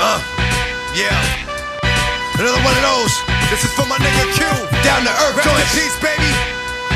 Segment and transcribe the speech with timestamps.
[0.00, 0.16] Uh,
[0.96, 1.12] yeah.
[2.40, 3.12] Another one of those.
[3.52, 4.48] This is for my nigga Q.
[4.80, 6.24] Down to earth, joint peace, baby.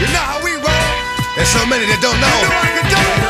[0.01, 0.89] You know how we roll.
[1.37, 2.33] There's so many that don't know.
[2.41, 3.21] You know I can do it.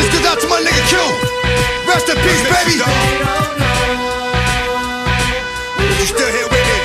[0.00, 0.96] This goes out to my nigga Q.
[1.84, 2.80] Rest in peace, baby.
[5.84, 6.78] You still here with me?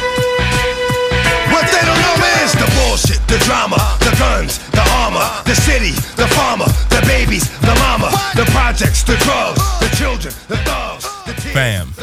[1.55, 4.60] What they don't know is the bullshit, the drama, the guns,
[5.04, 9.94] the armor, the city, the farmer, the babies, the mama, the projects, the drugs, the
[9.96, 11.94] children, the thugs, the tears, Fam.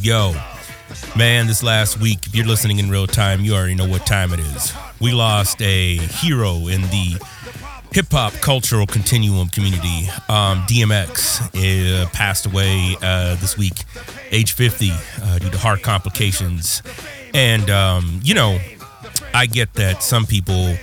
[0.00, 0.34] Yo,
[1.16, 4.32] man, this last week, if you're listening in real time, you already know what time
[4.32, 4.72] it is.
[5.00, 7.22] We lost a hero in the
[7.92, 10.08] hip hop cultural continuum community.
[10.28, 13.84] Um, DMX uh, passed away uh, this week,
[14.30, 14.90] age 50,
[15.22, 16.82] uh, due to heart complications.
[17.32, 18.58] And, um, you know,
[19.32, 20.76] I get that some people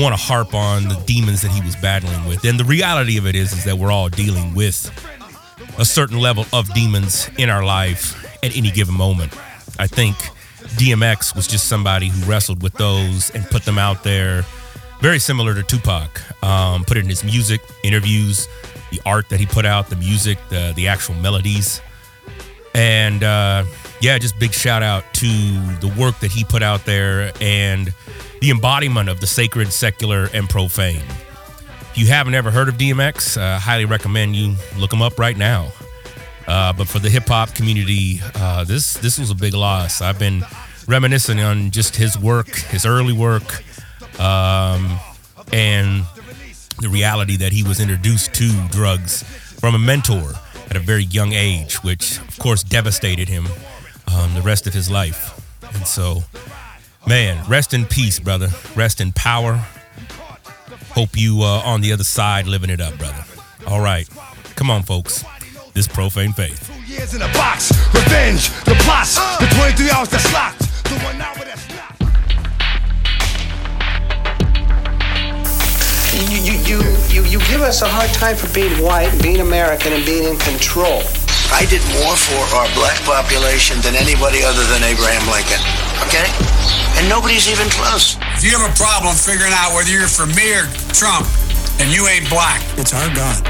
[0.00, 2.44] want to harp on the demons that he was battling with.
[2.44, 4.90] And the reality of it is, is that we're all dealing with
[5.78, 9.32] a certain level of demons in our life at any given moment.
[9.78, 10.16] I think
[10.76, 14.44] DMX was just somebody who wrestled with those and put them out there,
[15.00, 16.20] very similar to Tupac.
[16.42, 18.48] Um, put it in his music, interviews,
[18.90, 21.80] the art that he put out, the music, the the actual melodies,
[22.74, 23.64] and uh,
[24.00, 25.26] yeah, just big shout out to
[25.80, 27.92] the work that he put out there and
[28.44, 31.00] the embodiment of the sacred, secular, and profane.
[31.00, 35.34] If you haven't ever heard of DMX, uh, highly recommend you look him up right
[35.34, 35.72] now.
[36.46, 40.02] Uh, but for the hip hop community, uh, this this was a big loss.
[40.02, 40.44] I've been
[40.86, 43.64] reminiscing on just his work, his early work,
[44.20, 44.98] um,
[45.50, 46.04] and
[46.82, 49.22] the reality that he was introduced to drugs
[49.58, 50.34] from a mentor
[50.68, 53.46] at a very young age, which of course devastated him
[54.14, 55.40] um, the rest of his life.
[55.74, 56.24] And so,
[57.06, 58.48] man, rest in peace, brother.
[58.74, 59.64] Rest in power.
[60.90, 63.24] Hope you uh, on the other side living it up, brother.
[63.66, 64.08] All right,
[64.54, 65.24] come on, folks.
[65.72, 66.70] This profane faith.
[66.70, 67.72] Two years in a box.
[67.92, 71.98] Revenge, the plots, the 23 hours that's locked, the one hour that's not.
[76.30, 76.78] You, you, you,
[77.08, 80.36] you, you give us a hard time for being white, being American, and being in
[80.38, 81.02] control.
[81.50, 85.83] I did more for our black population than anybody other than Abraham Lincoln.
[86.14, 86.30] Okay?
[86.94, 88.14] And nobody's even close.
[88.38, 90.62] If you have a problem figuring out whether you're for me or
[90.94, 91.26] Trump,
[91.82, 93.42] and you ain't black, It's our God,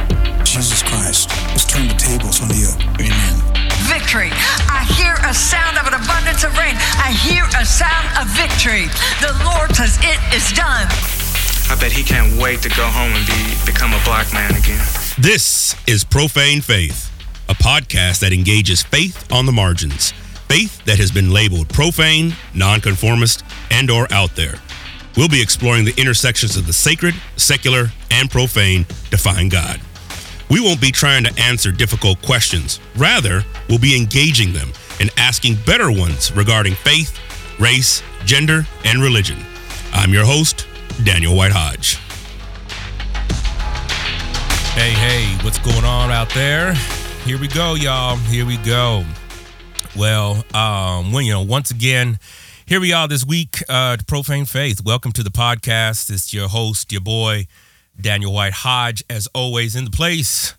[0.49, 2.73] Jesus Christ, has turned the tables on you.
[2.97, 3.37] Amen.
[3.85, 4.33] victory.
[4.73, 6.73] I hear a sound of an abundance of rain.
[7.05, 8.89] I hear a sound of victory.
[9.21, 10.89] The Lord says it is done.
[11.69, 14.81] I bet he can't wait to go home and be become a black man again.
[15.21, 17.13] This is Profane Faith,
[17.51, 20.15] a podcast that engages faith on the margins,
[20.49, 24.55] faith that has been labeled profane, nonconformist, and or out there.
[25.17, 29.81] We'll be exploring the intersections of the sacred, secular, and profane to find God.
[30.51, 32.81] We won't be trying to answer difficult questions.
[32.97, 37.19] Rather, we'll be engaging them and asking better ones regarding faith,
[37.61, 39.39] race, gender, and religion.
[39.93, 40.67] I'm your host,
[41.03, 41.97] Daniel White Hodge.
[44.75, 46.75] Hey, hey, what's going on out there?
[47.25, 48.17] Here we go, y'all.
[48.17, 49.05] Here we go.
[49.97, 52.19] Well, um, you know, once again,
[52.67, 54.85] here we are this week uh, Profane Faith.
[54.85, 56.11] Welcome to the podcast.
[56.11, 57.47] It's your host, your boy,
[58.01, 60.55] Daniel White Hodge, as always, in the place.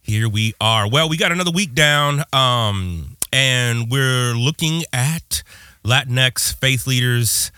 [0.00, 0.88] Here we are.
[0.88, 5.44] Well, we got another week down, um, and we're looking at
[5.84, 7.52] Latinx faith leaders,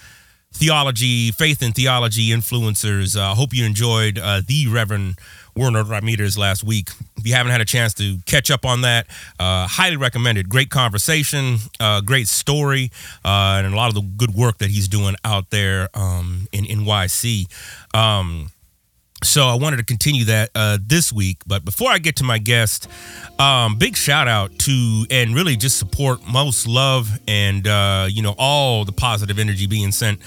[0.53, 3.19] theology, faith and theology influencers.
[3.19, 5.19] I uh, hope you enjoyed uh, the Reverend
[5.56, 6.91] Werner Ramirez last week.
[7.25, 9.07] If you haven't had a chance to catch up on that,
[9.41, 10.51] uh, highly recommended.
[10.51, 12.91] Great conversation, uh, great story,
[13.25, 16.67] uh, and a lot of the good work that he's doing out there um, in
[16.67, 17.47] NYC.
[17.95, 18.51] Um,
[19.23, 21.39] so I wanted to continue that uh, this week.
[21.47, 22.89] But before I get to my guest,
[23.39, 28.35] um, big shout out to and really just support most love and uh, you know
[28.37, 30.21] all the positive energy being sent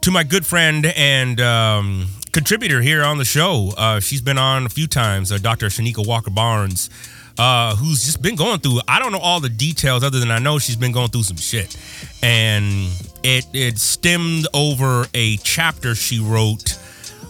[0.00, 3.72] to my good friend and um, contributor here on the show.
[3.76, 5.66] Uh, she's been on a few times, uh, Dr.
[5.66, 6.90] Chanequa Walker Barnes.
[7.38, 10.38] Uh, who's just been going through I don't know all the details other than I
[10.38, 11.74] know she's been going through some shit.
[12.22, 12.90] And
[13.22, 16.76] it it stemmed over a chapter she wrote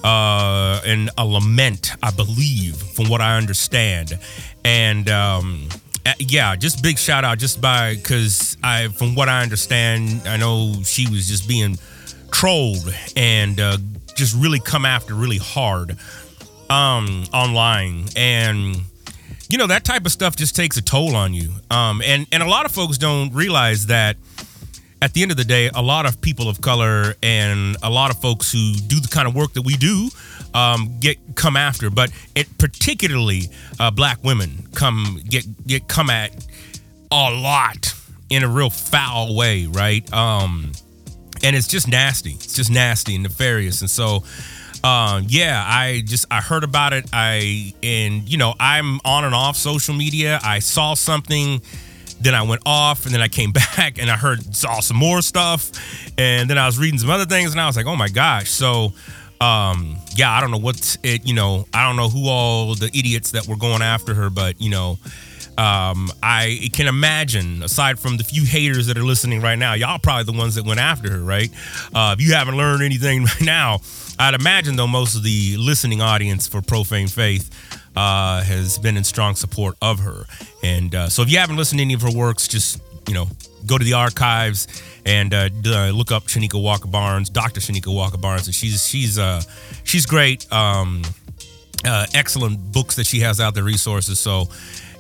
[0.02, 4.18] uh in a lament, I believe, from what I understand.
[4.64, 5.68] And um
[6.18, 10.74] yeah, just big shout out just by because I from what I understand, I know
[10.82, 11.78] she was just being
[12.32, 13.76] trolled and uh,
[14.20, 15.96] just really come after really hard
[16.68, 18.04] um online.
[18.16, 18.76] And
[19.48, 21.50] you know that type of stuff just takes a toll on you.
[21.70, 24.16] Um and and a lot of folks don't realize that
[25.02, 28.10] at the end of the day a lot of people of color and a lot
[28.10, 30.10] of folks who do the kind of work that we do
[30.52, 33.42] um, get come after, but it particularly
[33.78, 36.32] uh, black women come get get come at
[37.10, 37.94] a lot
[38.30, 40.10] in a real foul way, right?
[40.12, 40.72] Um,
[41.42, 42.32] and it's just nasty.
[42.32, 43.80] It's just nasty and nefarious.
[43.80, 44.22] And so,
[44.82, 47.06] uh, yeah, I just I heard about it.
[47.12, 50.40] I and you know I'm on and off social media.
[50.42, 51.60] I saw something,
[52.20, 55.22] then I went off, and then I came back and I heard saw some more
[55.22, 55.70] stuff,
[56.18, 58.50] and then I was reading some other things, and I was like, oh my gosh.
[58.50, 58.92] So.
[59.42, 62.88] Um, yeah, I don't know what's it, you know, I don't know who all the
[62.88, 64.98] idiots that were going after her, but you know,
[65.60, 69.98] um, I can imagine, aside from the few haters that are listening right now, y'all
[69.98, 71.50] probably the ones that went after her, right?
[71.94, 73.80] Uh, if you haven't learned anything right now,
[74.18, 77.50] I'd imagine though most of the listening audience for Profane Faith
[77.94, 80.24] uh, has been in strong support of her.
[80.62, 83.28] And uh, so if you haven't listened to any of her works, just you know
[83.66, 84.66] go to the archives
[85.04, 87.60] and uh, uh, look up Chanequa Walker Barnes, Dr.
[87.60, 89.42] Chanequa Walker Barnes, and she's she's uh,
[89.84, 90.50] she's great.
[90.50, 91.02] Um,
[91.84, 94.18] uh, excellent books that she has out there, resources.
[94.18, 94.48] So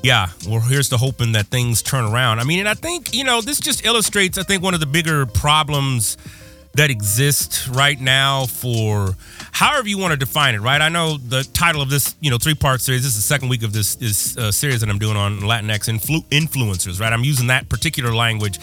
[0.02, 2.38] yeah, well, here's the hoping that things turn around.
[2.38, 4.86] I mean, and I think, you know, this just illustrates, I think, one of the
[4.86, 6.16] bigger problems
[6.74, 9.14] that exist right now for
[9.52, 10.80] however you want to define it, right?
[10.80, 13.02] I know the title of this, you know, three part series.
[13.02, 15.88] This is the second week of this, this uh, series that I'm doing on Latinx
[15.88, 17.12] influ- influencers, right?
[17.12, 18.58] I'm using that particular language.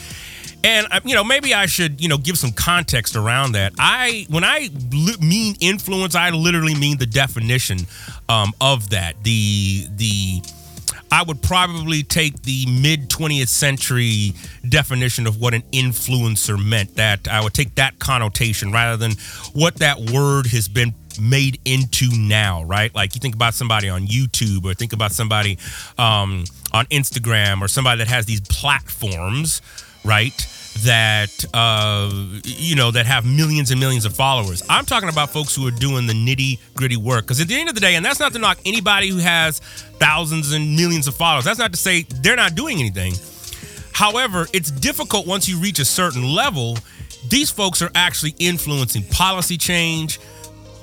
[0.64, 3.74] And uh, you know, maybe I should you know give some context around that.
[3.78, 7.80] I when I li- mean influence, I literally mean the definition
[8.28, 9.24] um, of that.
[9.24, 10.42] The the
[11.12, 14.34] I would probably take the mid 20th century
[14.68, 16.96] definition of what an influencer meant.
[16.96, 19.14] That I would take that connotation rather than
[19.54, 22.94] what that word has been made into now, right?
[22.94, 25.58] Like you think about somebody on YouTube or think about somebody
[25.98, 29.62] um, on Instagram or somebody that has these platforms,
[30.04, 30.34] right?
[30.84, 32.10] That uh,
[32.44, 34.64] you know that have millions and millions of followers.
[34.70, 37.26] I'm talking about folks who are doing the nitty gritty work.
[37.26, 39.60] Because at the end of the day, and that's not to knock anybody who has
[40.00, 41.46] thousands and millions of followers.
[41.46, 43.14] That's not to say they're not doing anything.
[43.94, 46.78] However, it's difficult once you reach a certain level.
[47.30, 50.20] These folks are actually influencing policy change,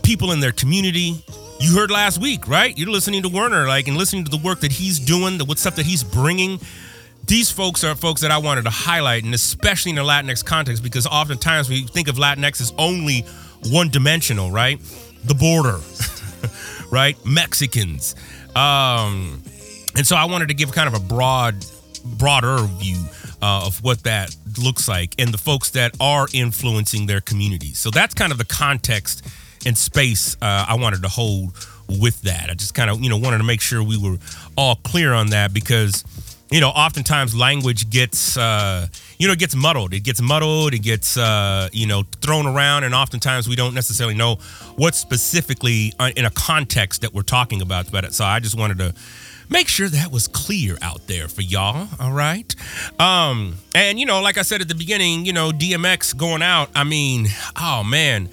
[0.02, 1.22] people in their community.
[1.60, 2.76] You heard last week, right?
[2.76, 5.58] You're listening to Werner, like, and listening to the work that he's doing, the what
[5.58, 6.58] stuff that he's bringing
[7.26, 10.82] these folks are folks that I wanted to highlight, and especially in the Latinx context,
[10.82, 13.24] because oftentimes we think of Latinx as only
[13.70, 14.78] one dimensional, right?
[15.24, 15.80] The border,
[16.90, 17.16] right?
[17.24, 18.14] Mexicans.
[18.54, 19.42] Um,
[19.96, 21.64] and so I wanted to give kind of a broad,
[22.04, 23.02] broader view
[23.40, 27.78] uh, of what that looks like and the folks that are influencing their communities.
[27.78, 29.26] So that's kind of the context
[29.66, 31.54] and space uh, I wanted to hold
[31.88, 32.50] with that.
[32.50, 34.18] I just kind of, you know, wanted to make sure we were
[34.56, 36.04] all clear on that because
[36.50, 38.86] you know, oftentimes language gets, uh,
[39.18, 39.94] you know, gets muddled.
[39.94, 40.74] It gets muddled.
[40.74, 44.36] It gets, uh, you know, thrown around, and oftentimes we don't necessarily know
[44.76, 47.90] what specifically uh, in a context that we're talking about.
[47.90, 48.94] But it so I just wanted to
[49.48, 51.88] make sure that was clear out there for y'all.
[51.98, 52.54] All right.
[53.00, 56.68] Um, and you know, like I said at the beginning, you know, DMX going out.
[56.74, 58.28] I mean, oh man,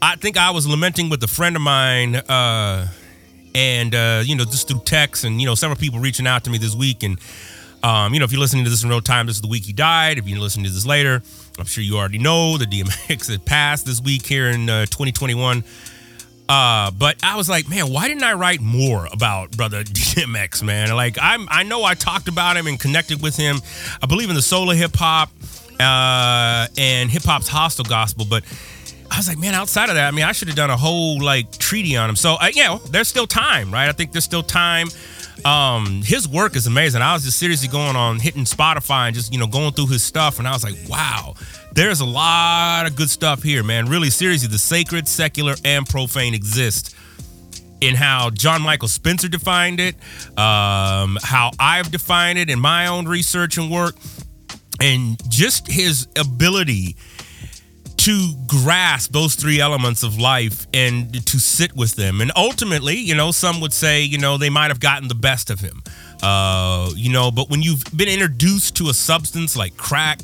[0.00, 2.16] I think I was lamenting with a friend of mine.
[2.16, 2.88] Uh,
[3.54, 6.50] and uh, you know, just through text, and you know, several people reaching out to
[6.50, 7.18] me this week, and
[7.82, 9.64] um, you know, if you're listening to this in real time, this is the week
[9.64, 10.18] he died.
[10.18, 11.22] If you're listening to this later,
[11.58, 15.64] I'm sure you already know the DMX had passed this week here in uh, 2021.
[16.48, 20.94] Uh, but I was like, man, why didn't I write more about brother DMX, man?
[20.96, 23.58] Like, I'm, I know I talked about him and connected with him.
[24.02, 25.30] I believe in the soul of hip hop
[25.78, 28.44] uh, and hip hop's hostile gospel, but
[29.10, 31.20] I was like, man, outside of that, I mean, I should have done a whole
[31.22, 32.16] like treaty on him.
[32.16, 33.88] So, uh, there's still time, right?
[33.88, 34.88] I think there's still time.
[35.44, 37.00] Um, his work is amazing.
[37.00, 40.02] I was just seriously going on hitting Spotify and just you know going through his
[40.02, 41.34] stuff, and I was like, wow,
[41.72, 43.86] there's a lot of good stuff here, man.
[43.88, 46.96] Really, seriously, the sacred, secular, and profane exist
[47.80, 49.94] in how John Michael Spencer defined it,
[50.36, 53.94] um, how I've defined it in my own research and work,
[54.80, 56.96] and just his ability
[58.08, 62.22] to grasp those three elements of life and to sit with them.
[62.22, 65.50] And ultimately, you know, some would say, you know, they might have gotten the best
[65.50, 65.82] of him.
[66.22, 70.20] Uh, you know, but when you've been introduced to a substance like crack,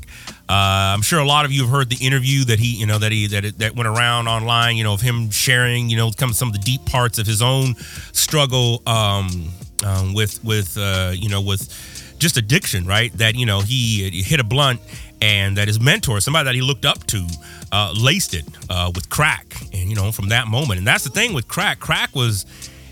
[0.48, 2.98] uh, I'm sure a lot of you have heard the interview that he, you know,
[2.98, 6.48] that he that that went around online, you know, of him sharing, you know, some
[6.48, 7.74] of the deep parts of his own
[8.12, 9.52] struggle um,
[9.84, 13.12] um, with with uh, you know with just addiction, right?
[13.18, 14.80] That you know he, he hit a blunt
[15.24, 17.26] and that his mentor, somebody that he looked up to,
[17.72, 19.56] uh, laced it uh, with crack.
[19.72, 22.44] And, you know, from that moment, and that's the thing with crack, crack was,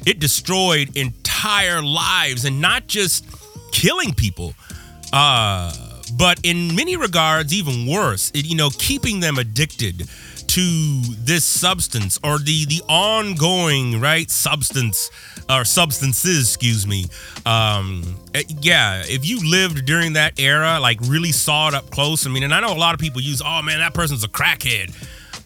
[0.06, 3.26] it destroyed entire lives and not just
[3.70, 4.54] killing people,
[5.12, 5.74] uh,
[6.16, 10.08] but in many regards, even worse, it, you know, keeping them addicted
[10.52, 15.10] to this substance or the the ongoing right substance
[15.48, 17.06] or substances excuse me.
[17.46, 18.02] Um
[18.34, 22.30] eh, yeah if you lived during that era like really saw it up close i
[22.30, 24.92] mean and i know a lot of people use oh man that person's a crackhead.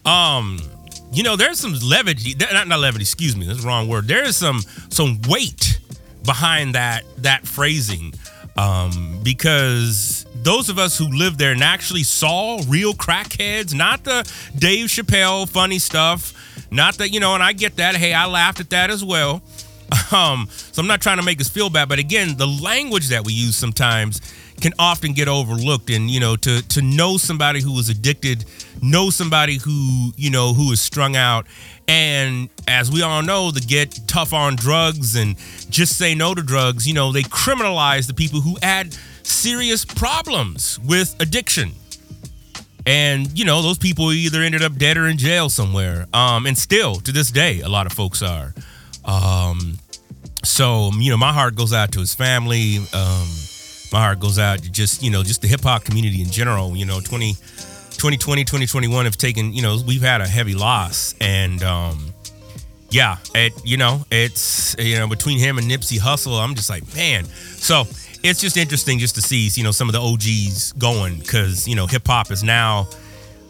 [0.05, 0.59] Um
[1.13, 4.09] you know there's some levity not, not levity excuse me that's the wrong word.
[4.09, 4.59] There is some
[4.89, 5.79] some weight
[6.25, 8.13] behind that that phrasing
[8.57, 14.29] um because those of us who lived there and actually saw real crackheads, not the
[14.57, 16.33] Dave Chappelle funny stuff,
[16.71, 17.95] not that, you know, and I get that.
[17.95, 19.41] Hey, I laughed at that as well.
[20.11, 23.25] Um, so I'm not trying to make us feel bad, but again, the language that
[23.25, 24.21] we use sometimes
[24.61, 25.89] can often get overlooked.
[25.89, 28.45] And, you know, to to know somebody who was addicted,
[28.81, 31.45] know somebody who, you know, who is strung out.
[31.87, 35.37] And as we all know, to get tough on drugs and
[35.69, 38.97] just say no to drugs, you know, they criminalize the people who add
[39.27, 41.71] serious problems with addiction.
[42.85, 46.07] And, you know, those people either ended up dead or in jail somewhere.
[46.13, 48.53] Um, and still, to this day, a lot of folks are.
[49.03, 49.77] Um,
[50.43, 52.77] so, you know, my heart goes out to his family.
[52.93, 53.27] Um,
[53.91, 56.77] my heart goes out to just, you know, just the hip hop community in general.
[56.77, 61.13] You know, 20, 2020, 2021 have taken, you know, we've had a heavy loss.
[61.19, 62.13] And, um,
[62.89, 66.83] yeah, it, you know, it's, you know, between him and Nipsey Hussle, I'm just like,
[66.95, 67.25] man.
[67.25, 67.83] So,
[68.29, 71.75] it's just interesting just to see, you know, some of the OGs going because, you
[71.75, 72.87] know, hip hop is now,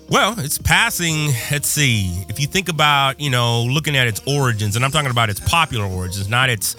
[0.10, 1.34] well, it's passing.
[1.52, 2.24] Let's see.
[2.30, 5.40] If you think about, you know, looking at its origins, and I'm talking about its
[5.40, 6.76] popular origins, not its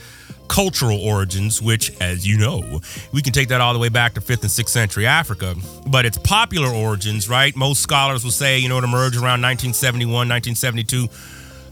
[0.48, 2.80] cultural origins, which, as you know,
[3.12, 5.54] we can take that all the way back to 5th and 6th century Africa.
[5.86, 7.54] But its popular origins, right?
[7.54, 11.08] Most scholars will say, you know, it emerged around 1971, 1972.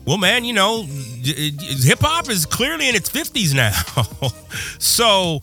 [0.05, 3.73] Well, man, you know, hip hop is clearly in its 50s now.
[4.79, 5.41] so,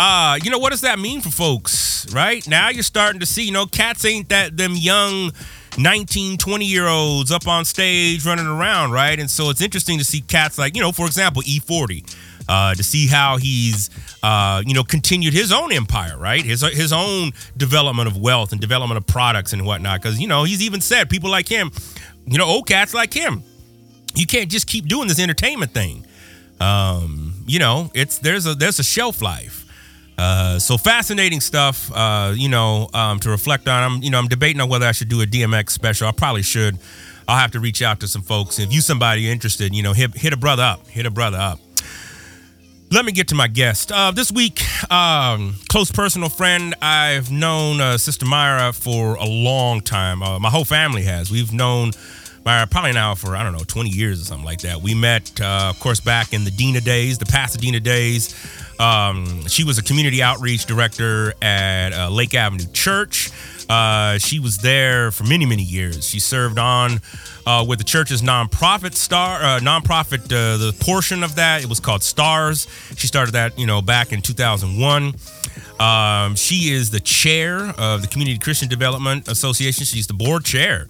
[0.00, 2.46] uh, you know, what does that mean for folks, right?
[2.48, 5.30] Now you're starting to see, you know, cats ain't that them young
[5.76, 9.20] 19, 20 year olds up on stage running around, right?
[9.20, 12.16] And so it's interesting to see cats like, you know, for example, E40.
[12.48, 13.90] Uh, to see how he's,
[14.24, 16.42] uh, you know, continued his own empire, right?
[16.44, 20.02] His his own development of wealth and development of products and whatnot.
[20.02, 21.70] Because you know, he's even said people like him,
[22.26, 23.44] you know, old cats like him,
[24.16, 26.04] you can't just keep doing this entertainment thing.
[26.58, 29.59] Um, you know, it's there's a there's a shelf life.
[30.20, 33.82] Uh, so fascinating stuff, uh, you know, um, to reflect on.
[33.82, 36.08] I'm, you know, I'm debating on whether I should do a DMX special.
[36.08, 36.78] I probably should.
[37.26, 38.58] I'll have to reach out to some folks.
[38.58, 40.86] If you somebody interested, you know, hit hit a brother up.
[40.88, 41.58] Hit a brother up.
[42.90, 43.92] Let me get to my guest.
[43.92, 44.60] Uh, this week,
[44.92, 46.74] um, close personal friend.
[46.82, 50.22] I've known uh, Sister Myra for a long time.
[50.22, 51.30] Uh, my whole family has.
[51.30, 51.92] We've known
[52.44, 54.82] Myra probably now for I don't know 20 years or something like that.
[54.82, 58.34] We met, uh, of course, back in the Dina days, the Pasadena days.
[58.80, 63.30] Um, she was a community outreach director at uh, Lake Avenue Church.
[63.68, 66.08] Uh, she was there for many, many years.
[66.08, 67.00] She served on
[67.46, 71.62] uh, with the church's nonprofit star, uh, nonprofit, uh, the portion of that.
[71.62, 72.66] It was called Stars.
[72.96, 75.14] She started that, you know, back in 2001.
[75.78, 79.84] Um, she is the chair of the Community Christian Development Association.
[79.84, 80.88] She's the board chair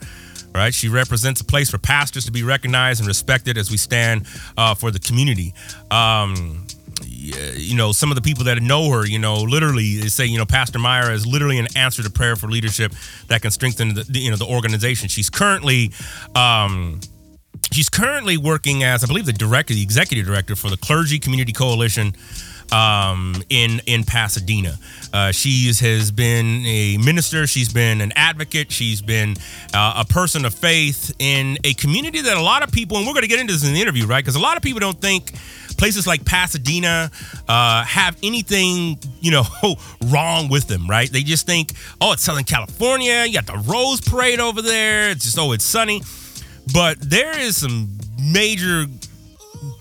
[0.53, 0.75] right?
[0.75, 4.75] She represents a place for pastors to be recognized and respected as we stand uh,
[4.75, 5.55] for the community.
[5.93, 6.67] Um,
[7.07, 10.47] you know, some of the people that know her, you know, literally say, you know,
[10.47, 12.93] Pastor Myra is literally an answer to prayer for leadership
[13.29, 15.09] that can strengthen the, you know, the organization.
[15.09, 15.93] She's currently,
[16.35, 17.01] um,
[17.73, 21.53] she's currently working as, I believe, the director, the executive director for the Clergy Community
[21.53, 22.15] Coalition
[22.73, 24.79] um, in in Pasadena.
[25.13, 27.47] Uh, she has been a minister.
[27.47, 28.71] She's been an advocate.
[28.71, 29.37] She's been
[29.75, 33.13] uh, a person of faith in a community that a lot of people, and we're
[33.13, 34.25] going to get into this in the interview, right?
[34.25, 35.33] Because a lot of people don't think
[35.77, 37.11] places like Pasadena
[37.49, 39.45] uh, have anything, you know,
[40.07, 41.11] wrong with them, right?
[41.11, 43.25] They just think, oh, it's Southern California.
[43.27, 45.11] You got the Rose Parade over there.
[45.11, 46.03] It's just, oh, it's sunny.
[46.73, 47.89] But there is some
[48.21, 48.87] major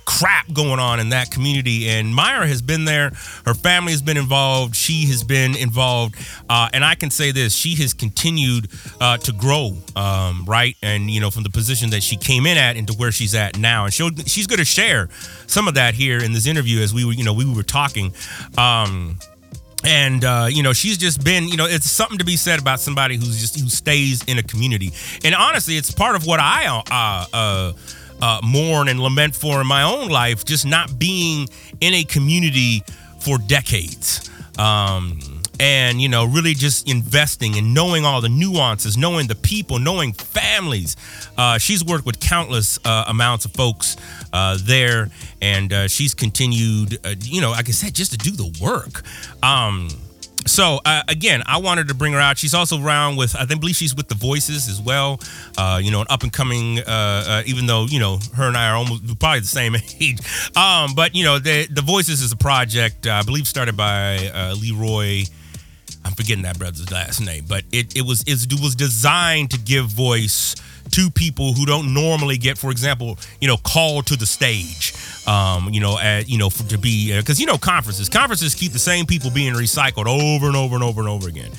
[0.10, 1.88] crap going on in that community.
[1.88, 3.12] And Myra has been there.
[3.46, 4.76] Her family has been involved.
[4.76, 6.16] She has been involved.
[6.50, 10.76] Uh, and I can say this she has continued uh, to grow, um, right?
[10.82, 13.60] And, you know, from the position that she came in at into where she's at
[13.60, 13.86] now.
[13.86, 15.10] And she'll, she's going to share
[15.46, 18.12] some of that here in this interview as we were, you know, we were talking.
[18.58, 19.20] Um,
[19.86, 22.82] and uh, you know she's just been you know it's something to be said about
[22.82, 24.92] somebody who's just who stays in a community
[25.24, 27.72] and honestly it's part of what i uh, uh,
[28.22, 31.48] uh, mourn and lament for in my own life, just not being
[31.82, 32.84] in a community
[33.20, 34.30] for decades.
[34.58, 35.20] Um,
[35.60, 40.14] and you know really just investing and knowing all the nuances knowing the people knowing
[40.14, 40.96] families
[41.38, 43.98] uh, she's worked with countless uh, amounts of folks
[44.32, 45.10] uh, there
[45.42, 49.04] and uh, she's continued uh, you know like i said just to do the work
[49.44, 49.90] um,
[50.50, 52.38] so uh, again, I wanted to bring her out.
[52.38, 55.20] She's also around with, I think, believe she's with the Voices as well.
[55.58, 56.80] Uh, you know, an up and coming.
[56.80, 60.20] Uh, uh, even though you know her and I are almost probably the same age,
[60.58, 64.56] um, but you know, the the Voices is a project I believe started by uh,
[64.60, 65.24] Leroy.
[66.10, 69.86] I'm forgetting that brother's last name, but it, it was it was designed to give
[69.86, 70.56] voice
[70.92, 74.96] to people who don't normally get, for example, you know, called to the stage.
[75.28, 78.72] Um, you know, at, you know, for, to be because you know conferences, conferences keep
[78.72, 81.52] the same people being recycled over and over and over and over again.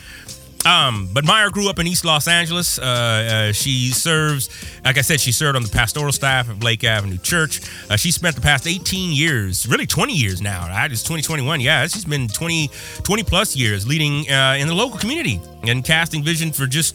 [0.67, 2.79] Um, but Myra grew up in East Los Angeles.
[2.79, 4.50] Uh, uh, she serves,
[4.85, 7.61] like I said, she served on the pastoral staff of Lake Avenue Church.
[7.88, 10.69] Uh, she spent the past 18 years, really 20 years now.
[10.69, 10.93] Right?
[10.93, 11.61] It's 2021.
[11.61, 12.71] Yeah, she's been 20,
[13.02, 16.95] 20 plus years leading uh, in the local community and casting vision for just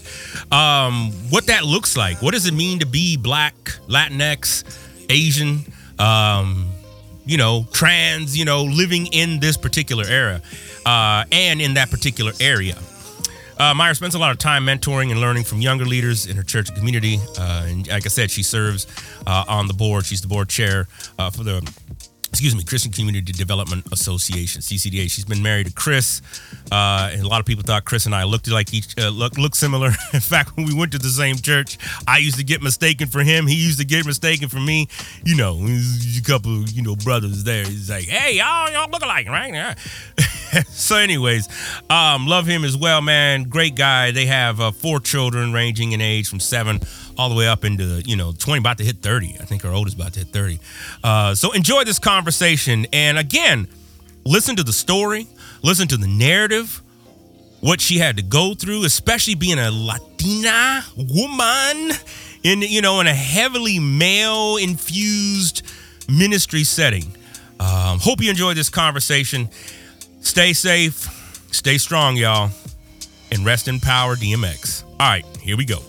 [0.53, 2.22] um, what that looks like.
[2.22, 3.55] What does it mean to be Black,
[3.88, 4.63] Latinx,
[5.10, 5.65] Asian?
[5.98, 6.67] Um,
[7.25, 10.41] you know, trans, you know, living in this particular era
[10.86, 12.77] uh, and in that particular area.
[13.57, 16.43] Uh, Myra spends a lot of time mentoring and learning from younger leaders in her
[16.43, 17.19] church and community.
[17.39, 18.85] Uh, and like I said, she serves
[19.25, 20.05] uh, on the board.
[20.05, 21.62] She's the board chair uh, for the
[22.36, 25.10] excuse me, Christian Community Development Association, CCDA.
[25.10, 26.22] She's been married to Chris,
[26.70, 29.38] uh, and a lot of people thought Chris and I looked like each uh, look
[29.38, 29.88] look similar.
[30.13, 33.24] In fact, when we went to the same church, I used to get mistaken for
[33.24, 33.48] him.
[33.48, 34.89] He used to get mistaken for me.
[35.24, 37.63] You know, a couple, you know, brothers there.
[37.63, 39.77] He's like, "Hey, y'all, y'all look alike, right?"
[40.70, 41.50] So, anyways,
[41.89, 43.44] um, love him as well, man.
[43.50, 44.12] Great guy.
[44.12, 46.80] They have uh, four children, ranging in age from seven
[47.17, 49.72] all the way up into you know 20 about to hit 30 i think our
[49.72, 50.60] oldest about to hit 30
[51.03, 52.86] uh, so enjoy this conversation.
[52.91, 53.67] And again
[54.25, 55.27] listen to the story
[55.63, 56.81] listen to the narrative
[57.62, 61.91] what she had to go through especially being a latina woman
[62.43, 65.63] in you know in a heavily male infused
[66.07, 67.15] ministry setting.
[67.60, 69.50] Um, hope you enjoyed this conversation.
[70.22, 71.22] Stay safe
[71.55, 72.51] stay strong y'all
[73.31, 75.79] and rest in power dmx all right here we go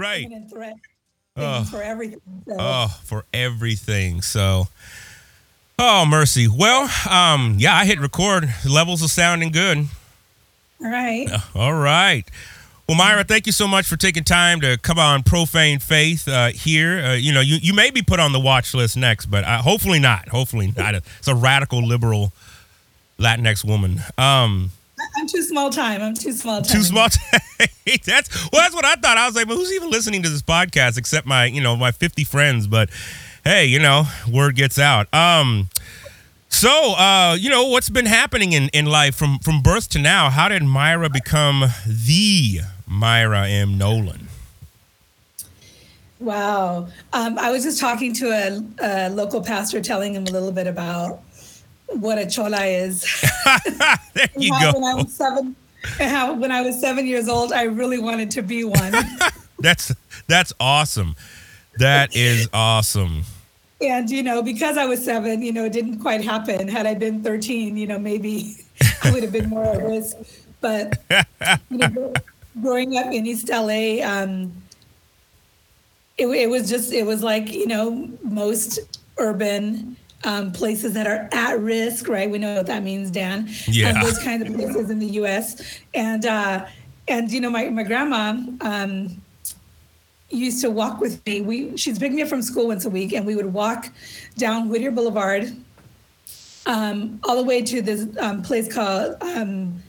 [0.00, 0.28] right.
[0.50, 0.74] threat
[1.36, 1.64] oh.
[1.64, 2.20] for everything.
[2.46, 2.56] So.
[2.58, 4.22] Oh, for everything.
[4.22, 4.68] So,
[5.78, 6.48] oh mercy.
[6.48, 8.52] Well, um, yeah, I hit record.
[8.68, 9.86] Levels are sounding good.
[10.82, 11.28] All right.
[11.54, 12.24] All right.
[12.88, 16.48] Well, Myra, thank you so much for taking time to come on Profane Faith uh,
[16.48, 16.98] here.
[16.98, 19.58] Uh, you know, you, you may be put on the watch list next, but uh,
[19.62, 20.28] hopefully not.
[20.28, 20.96] Hopefully not.
[20.96, 22.32] It's a radical liberal
[23.20, 24.00] Latinx woman.
[24.18, 24.72] Um,
[25.16, 26.02] I'm too small time.
[26.02, 26.76] I'm too small time.
[26.76, 27.40] Too small time.
[28.04, 29.18] that's well, that's what I thought.
[29.18, 31.90] I was like, well, who's even listening to this podcast except my, you know, my
[31.90, 32.66] 50 friends?
[32.66, 32.90] But
[33.44, 35.12] hey, you know, word gets out.
[35.14, 35.68] Um,
[36.48, 40.30] so uh, you know, what's been happening in, in life from from birth to now?
[40.30, 43.78] How did Myra become the Myra M.
[43.78, 44.28] Nolan?
[46.18, 46.88] Wow.
[47.14, 50.66] Um, I was just talking to a, a local pastor, telling him a little bit
[50.66, 51.22] about
[51.94, 53.02] what a chola is.
[54.14, 54.72] there you go.
[54.74, 55.56] When I was seven,
[55.98, 58.94] how when I was seven years old, I really wanted to be one.
[59.58, 59.94] that's
[60.26, 61.16] that's awesome.
[61.78, 63.22] That is awesome.
[63.80, 66.68] And you know, because I was seven, you know, it didn't quite happen.
[66.68, 68.56] Had I been thirteen, you know, maybe
[69.02, 70.16] I would have been more at risk.
[70.60, 70.98] But
[71.70, 72.12] you know,
[72.60, 74.52] growing up in East LA, um,
[76.18, 78.78] it, it was just it was like you know most
[79.16, 82.30] urban um, places that are at risk, right?
[82.30, 83.48] We know what that means, Dan.
[83.66, 83.90] Yeah.
[83.90, 85.80] Um, those kinds of places in the U.S.
[85.94, 86.66] And uh,
[87.08, 89.20] and you know, my my grandma um,
[90.28, 91.40] used to walk with me.
[91.40, 93.90] We she's picked me up from school once a week, and we would walk
[94.36, 95.54] down Whittier Boulevard,
[96.66, 99.82] um, all the way to this um, place called um,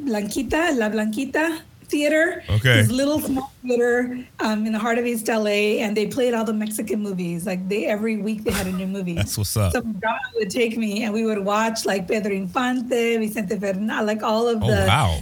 [0.00, 2.42] Blanquita, La Blanquita theater.
[2.48, 2.82] Okay.
[2.82, 6.44] This little small theater um, in the heart of East LA, and they played all
[6.44, 7.46] the Mexican movies.
[7.46, 9.14] Like they every week they had a new movie.
[9.14, 9.72] That's what's up.
[9.72, 14.22] So God would take me, and we would watch like Pedro Infante, Vicente Fernández, like
[14.22, 14.86] all of oh, the.
[14.86, 15.20] wow.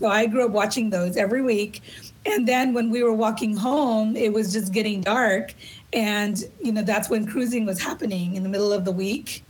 [0.00, 1.82] So I grew up watching those every week,
[2.26, 5.54] and then when we were walking home, it was just getting dark,
[5.92, 9.44] and you know that's when cruising was happening in the middle of the week.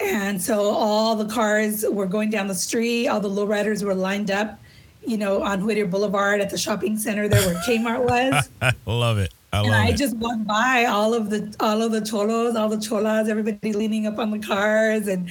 [0.00, 4.32] And so all the cars were going down the street, all the lowriders were lined
[4.32, 4.58] up
[5.06, 8.48] you know, on Whittier Boulevard at the shopping center there where Kmart was.
[8.62, 9.32] I love it.
[9.52, 9.96] I and love I it.
[9.96, 14.06] just walked by all of the all of the cholos, all the cholas, everybody leaning
[14.06, 15.28] up on the cars, and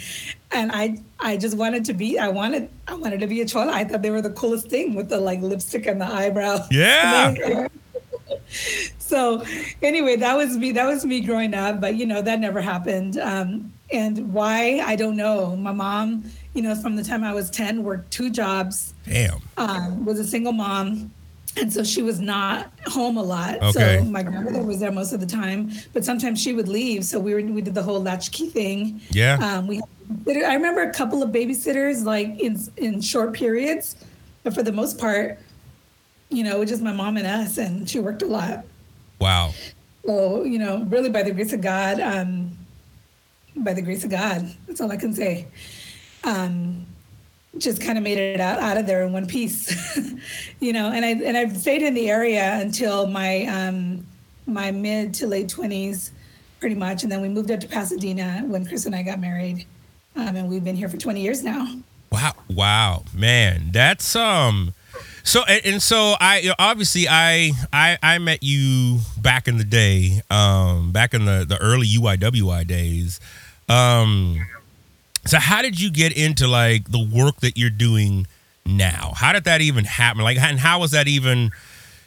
[0.51, 3.71] and I I just wanted to be I wanted I wanted to be a chola.
[3.71, 6.67] I thought they were the coolest thing with the like lipstick and the eyebrow.
[6.71, 7.67] Yeah.
[8.99, 9.43] so
[9.81, 10.71] anyway, that was me.
[10.71, 13.17] That was me growing up, but you know that never happened.
[13.17, 15.55] Um, and why I don't know.
[15.55, 18.93] My mom you know, from the time I was 10, worked two jobs.
[19.05, 19.41] Damn.
[19.57, 21.11] Um, was a single mom.
[21.57, 23.61] and so she was not home a lot.
[23.61, 23.99] Okay.
[23.99, 27.03] So my grandmother was there most of the time, but sometimes she would leave.
[27.05, 29.01] So we were we did the whole latchkey thing.
[29.09, 29.37] Yeah.
[29.41, 29.81] Um, we
[30.27, 33.95] I remember a couple of babysitters like in in short periods,
[34.43, 35.39] but for the most part,
[36.29, 38.65] you know, it was just my mom and us, and she worked a lot.
[39.19, 39.53] Wow.
[40.05, 42.57] So you know, really by the grace of God, um,
[43.57, 45.47] by the grace of God, that's all I can say.
[46.23, 46.85] Um,
[47.57, 49.97] just kind of made it out, out of there in one piece,
[50.59, 50.91] you know.
[50.91, 54.05] And I and I've stayed in the area until my um,
[54.47, 56.11] my mid to late twenties,
[56.59, 59.65] pretty much, and then we moved up to Pasadena when Chris and I got married,
[60.15, 61.67] um, and we've been here for twenty years now.
[62.11, 64.73] Wow, wow, man, that's um.
[65.23, 69.57] So and, and so I you know, obviously I I I met you back in
[69.57, 73.19] the day, um, back in the the early UYWI days.
[73.69, 74.39] Um,
[75.25, 78.27] so how did you get into like the work that you're doing
[78.65, 79.13] now?
[79.15, 80.23] How did that even happen?
[80.23, 81.51] Like, and how was that even,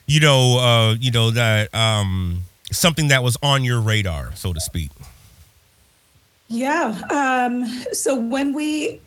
[0.07, 4.61] you know, uh, you know that um something that was on your radar, so to
[4.61, 4.91] speak?
[6.49, 7.01] Yeah.
[7.11, 9.01] Um, so when we,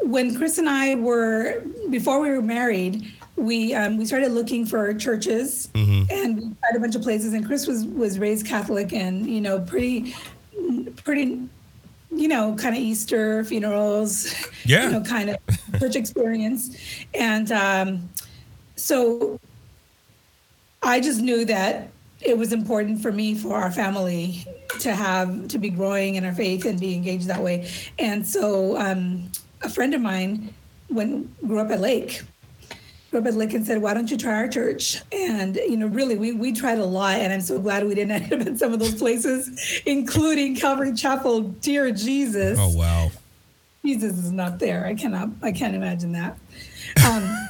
[0.00, 4.92] when Chris and I were before we were married, we um, we started looking for
[4.94, 6.10] churches, Mhm.
[6.10, 7.32] and we tried a bunch of places.
[7.34, 10.14] And Chris was was raised Catholic, and you know, pretty,
[11.04, 11.40] pretty,
[12.10, 14.32] you know, kind of Easter funerals,
[14.64, 14.86] Yeah.
[14.86, 15.38] you know, kind of
[15.80, 16.76] church experience,
[17.14, 18.08] and um,
[18.76, 19.40] so
[20.82, 21.90] I just knew that
[22.20, 24.44] it was important for me for our family
[24.80, 27.68] to have to be growing in our faith and be engaged that way.
[27.98, 29.30] And so um,
[29.62, 30.52] a friend of mine
[30.88, 32.22] when grew up at Lake
[33.10, 35.86] grew up at Lake and said, "Why don't you try our church?" And you know,
[35.86, 38.56] really, we we tried a lot, and I'm so glad we didn't end up in
[38.58, 41.40] some of those places, including Calvary Chapel.
[41.42, 43.10] Dear Jesus, Oh wow.
[43.84, 44.84] Jesus is not there.
[44.84, 45.30] I cannot.
[45.42, 46.36] I can't imagine that.
[47.08, 47.48] Um,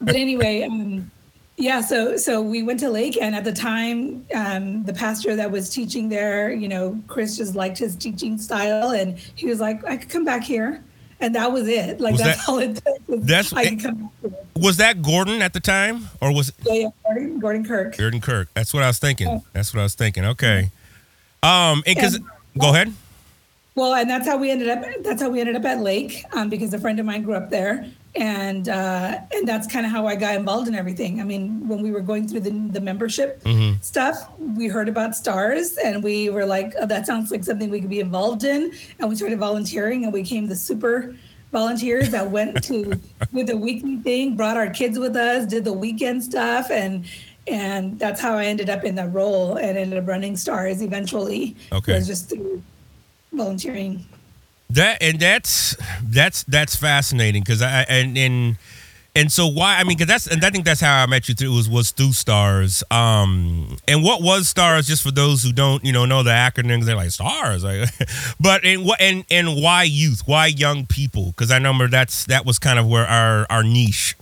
[0.00, 1.10] but anyway, um,
[1.56, 1.82] yeah.
[1.82, 5.68] So so we went to Lake, and at the time, um, the pastor that was
[5.68, 9.98] teaching there, you know, Chris just liked his teaching style, and he was like, "I
[9.98, 10.82] could come back here,"
[11.20, 12.00] and that was it.
[12.00, 13.08] Like Was that's that- all it took.
[13.08, 14.10] was That's- I could come.
[14.56, 16.88] Was that Gordon at the time, or was it Yeah, yeah.
[17.04, 17.96] Gordon, Gordon Kirk.
[17.96, 18.48] Gordon Kirk?
[18.54, 19.42] That's what I was thinking.
[19.52, 20.24] That's what I was thinking.
[20.24, 20.70] Okay.
[21.42, 22.18] Um, and because
[22.58, 22.92] go ahead.
[23.74, 24.84] Well, and that's how we ended up.
[25.02, 27.50] That's how we ended up at Lake, um, because a friend of mine grew up
[27.50, 27.84] there,
[28.16, 31.20] and uh, and that's kind of how I got involved in everything.
[31.20, 33.82] I mean, when we were going through the the membership Mhm.
[33.82, 37.80] stuff, we heard about stars, and we were like, oh, "That sounds like something we
[37.80, 41.14] could be involved in," and we started volunteering, and we became the super
[41.52, 43.00] volunteers that went to
[43.32, 47.04] with the weekly thing, brought our kids with us, did the weekend stuff, and
[47.46, 51.54] and that's how I ended up in that role and ended up running stars eventually.
[51.72, 51.92] Okay.
[51.92, 52.62] It was just through
[53.32, 54.06] volunteering.
[54.70, 58.56] That and that's that's that's fascinating because I and and
[59.16, 61.34] and so why I mean because that's and I think that's how I met you
[61.34, 62.82] through was was through stars.
[62.90, 64.86] Um, and what was stars?
[64.86, 67.62] Just for those who don't you know know the acronyms, they're like stars.
[67.62, 67.88] Like,
[68.40, 70.22] but and what and and why youth?
[70.26, 71.26] Why young people?
[71.26, 74.16] Because I remember that's that was kind of where our our niche.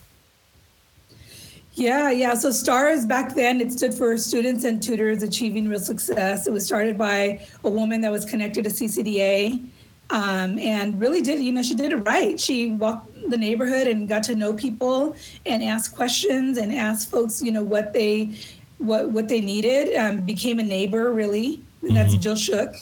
[1.74, 2.34] Yeah, yeah.
[2.34, 6.46] So STARS back then, it stood for Students and Tutors Achieving Real Success.
[6.46, 9.64] It was started by a woman that was connected to CCDA
[10.12, 12.38] um, and really did, you know, she did it right.
[12.38, 17.42] She walked the neighborhood and got to know people and asked questions and asked folks,
[17.42, 18.36] you know, what they
[18.78, 19.96] what what they needed.
[19.96, 21.62] Um, became a neighbor, really.
[21.82, 22.74] And that's Jill Shook.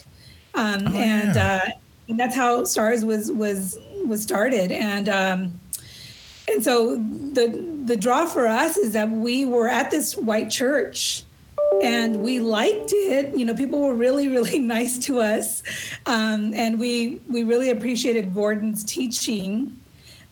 [0.54, 1.60] Um, Oh, and yeah.
[1.64, 1.70] uh,
[2.08, 4.72] and that's how STARS was was was started.
[4.72, 5.60] And um,
[6.52, 7.46] and so the
[7.84, 11.22] the draw for us is that we were at this white church
[11.82, 13.36] and we liked it.
[13.36, 15.62] You know people were really really nice to us.
[16.06, 19.76] Um, and we we really appreciated gordon's teaching.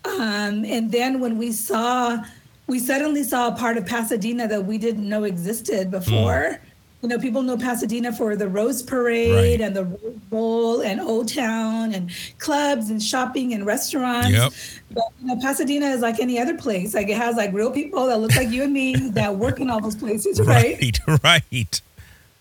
[0.05, 2.23] Um, and then when we saw
[2.67, 6.59] we suddenly saw a part of pasadena that we didn't know existed before
[7.01, 9.61] you know people know pasadena for the rose parade Right.
[9.61, 14.51] and the rose bowl and old town and clubs and shopping and restaurants Yep.
[14.91, 16.93] but you know, Pasadena is like any other place.
[16.93, 19.69] Like it has like real people that look like you and me that work in
[19.69, 20.77] all those places, right?
[21.07, 21.81] Right, right.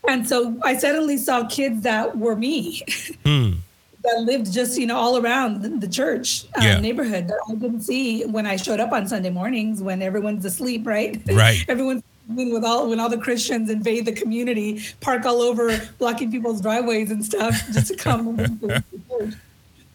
[0.09, 2.83] And so I suddenly saw kids that were me,
[3.25, 3.53] Hmm.
[4.05, 6.81] that lived just you know all around the, church uh, Yeah.
[6.81, 10.87] neighborhood that I didn't see when I showed up on Sunday mornings when everyone's asleep,
[10.87, 11.21] right?
[11.31, 11.65] Right.
[11.69, 16.61] Everyone's with all when all the Christians invade the community, park all over, blocking people's
[16.61, 18.39] driveways and stuff just to come.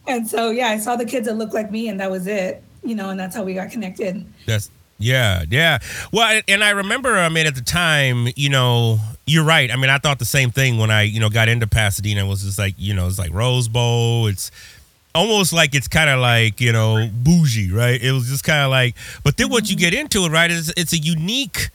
[0.07, 2.63] And so yeah, I saw the kids that looked like me, and that was it.
[2.83, 4.25] You know, and that's how we got connected.
[4.45, 4.69] That's
[4.99, 5.79] yeah, yeah.
[6.11, 9.71] Well, and I remember, I mean, at the time, you know, you're right.
[9.71, 12.25] I mean, I thought the same thing when I, you know, got into Pasadena.
[12.25, 14.27] It was just like, you know, it's like Rose Bowl.
[14.27, 14.51] It's
[15.15, 18.01] almost like it's kind of like you know bougie, right?
[18.01, 19.81] It was just kind of like, but then once you mm-hmm.
[19.81, 21.69] get into it, right, it's it's a unique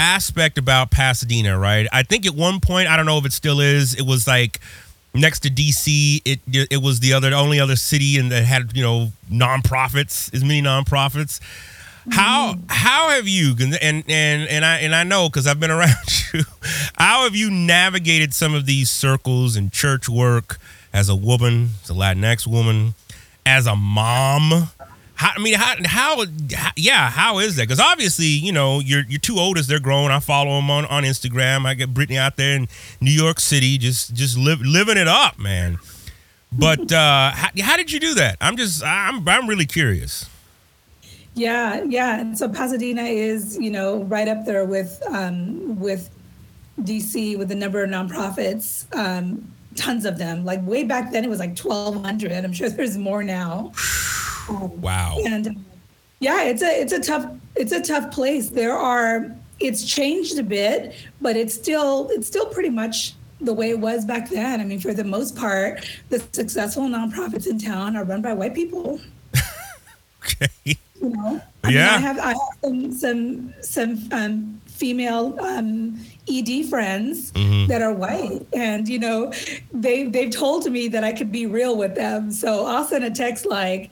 [0.00, 1.86] aspect about Pasadena, right?
[1.92, 4.58] I think at one point, I don't know if it still is, it was like
[5.12, 8.74] next to DC, it it was the other the only other city and that had
[8.74, 11.38] you know nonprofits, as many nonprofits.
[12.10, 16.32] How how have you and and and I and I know because I've been around
[16.32, 16.44] you.
[16.96, 20.58] How have you navigated some of these circles and church work
[20.94, 22.94] as a woman, as a Latinx woman,
[23.44, 24.70] as a mom?
[25.20, 26.24] How, I mean, how, how,
[26.56, 27.64] how yeah, how is that?
[27.64, 30.10] Because obviously, you know, your your two oldest, they're grown.
[30.10, 31.66] I follow them on, on Instagram.
[31.66, 32.68] I get Brittany out there in
[33.02, 35.78] New York City, just just live, living it up, man.
[36.50, 38.38] But uh, how, how did you do that?
[38.40, 40.24] I'm just, I'm, I'm really curious.
[41.34, 42.18] Yeah, yeah.
[42.18, 46.08] And so Pasadena is, you know, right up there with um, with
[46.80, 48.86] DC with the number of nonprofits.
[48.96, 50.46] Um, tons of them.
[50.46, 52.32] Like way back then, it was like 1,200.
[52.42, 53.72] I'm sure there's more now.
[54.50, 55.18] Wow.
[55.24, 55.50] And uh,
[56.20, 58.48] yeah, it's a it's a tough it's a tough place.
[58.50, 63.70] There are it's changed a bit, but it's still it's still pretty much the way
[63.70, 64.60] it was back then.
[64.60, 68.54] I mean, for the most part, the successful nonprofits in town are run by white
[68.54, 69.00] people.
[70.24, 70.48] okay.
[71.00, 71.86] You know, I yeah.
[71.86, 77.68] Mean, I have I have some some some um, female um, ED friends Mhm.
[77.68, 79.32] that are white, and you know,
[79.72, 82.30] they they've told me that I could be real with them.
[82.30, 83.90] So I'll send a text like.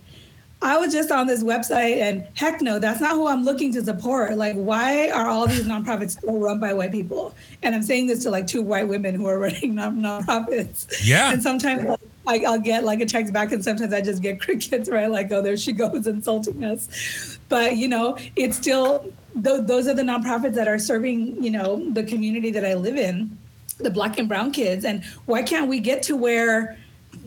[0.60, 3.84] I was just on this website and heck no, that's not who I'm looking to
[3.84, 4.36] support.
[4.36, 7.34] Like, why are all these nonprofits still run by white people?
[7.62, 10.86] And I'm saying this to like two white women who are running non- nonprofits.
[11.04, 11.32] Yeah.
[11.32, 14.88] And sometimes like, I'll get like a text back and sometimes I just get crickets,
[14.88, 15.10] right?
[15.10, 17.38] Like, oh, there she goes insulting us.
[17.48, 21.88] But, you know, it's still, th- those are the nonprofits that are serving, you know,
[21.92, 23.38] the community that I live in,
[23.78, 24.84] the black and brown kids.
[24.84, 26.76] And why can't we get to where,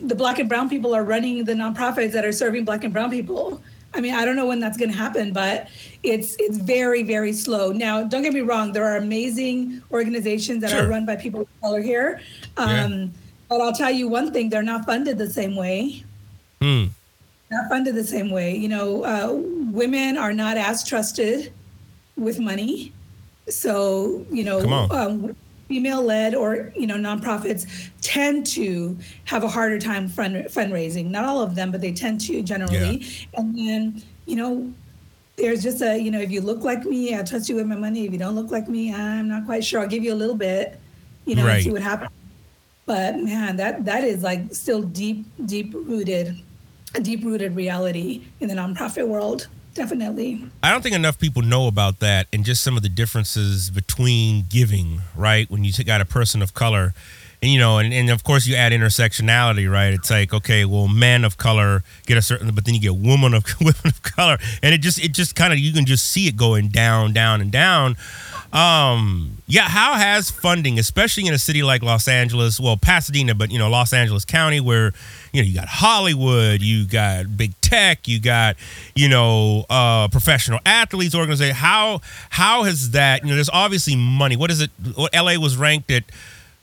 [0.01, 3.09] the black and brown people are running the nonprofits that are serving black and brown
[3.11, 3.61] people.
[3.93, 5.67] I mean, I don't know when that's going to happen, but
[6.03, 7.71] it's it's very very slow.
[7.71, 10.83] Now, don't get me wrong, there are amazing organizations that Sure.
[10.83, 12.21] are run by people of color here.
[12.57, 12.85] Yeah.
[12.85, 13.11] Um,
[13.49, 16.05] But I'll tell you one thing: they're not funded the same way.
[16.61, 16.85] Hmm.
[17.51, 18.55] Not funded the same way.
[18.55, 19.33] You know, uh,
[19.73, 21.51] women are not as trusted
[22.15, 22.93] with money.
[23.49, 25.35] So you know, Come
[25.71, 25.77] on.
[25.77, 27.65] um, female-led or you know nonprofits
[28.01, 31.09] tend to have a harder time fund, fundraising.
[31.09, 33.05] Not all of them, but they tend to generally.
[33.33, 34.71] And then you know,
[35.37, 37.75] there's just a you know, if you look like me, I trust you with my
[37.75, 38.05] money.
[38.05, 39.79] If you don't look like me, I'm not quite sure.
[39.81, 40.79] I'll give you a little bit,
[41.25, 41.63] you know, Right.
[41.63, 42.11] see what happens.
[42.85, 46.37] But man, that that is like still deep, deep rooted,
[46.95, 49.47] a deep rooted reality in the nonprofit world.
[49.73, 50.43] Definitely.
[50.61, 54.45] I don't think enough people know about that and just some of the differences between
[54.49, 55.49] giving, right?
[55.49, 56.93] When you got a person of color,
[57.41, 59.93] and you know, and, and of course you add intersectionality, right?
[59.93, 63.33] It's like, okay, well, men of color get a certain, but then you get women
[63.33, 66.27] of women of color, and it just it just kind of you can just see
[66.27, 67.95] it going down, down, and down.
[68.53, 73.49] Um, yeah, how has funding, especially in a city like Los Angeles, well, Pasadena, but
[73.49, 74.91] you know, Los Angeles County, where
[75.31, 78.57] you know you got Hollywood, you got big tech, you got
[78.93, 81.55] you know uh, professional athletes organization.
[81.55, 83.23] How how has that?
[83.23, 84.35] You know, there's obviously money.
[84.35, 84.71] What is it?
[84.95, 86.03] What LA was ranked at?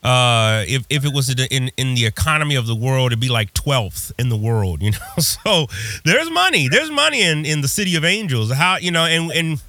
[0.00, 3.52] Uh, if, if it was in in the economy of the world, it'd be like
[3.54, 4.82] twelfth in the world.
[4.82, 5.66] You know, so
[6.04, 6.68] there's money.
[6.68, 8.52] There's money in in the city of angels.
[8.52, 9.62] How you know and and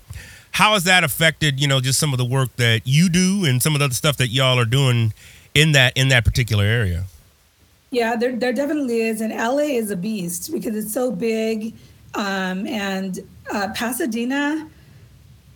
[0.51, 3.62] how has that affected you know just some of the work that you do and
[3.62, 5.13] some of the other stuff that y'all are doing
[5.53, 7.05] in that in that particular area
[7.91, 9.21] Yeah, there, there definitely is.
[9.21, 11.73] And LA is a beast because it's so big.
[12.13, 13.19] Um, and
[13.51, 14.69] uh, Pasadena,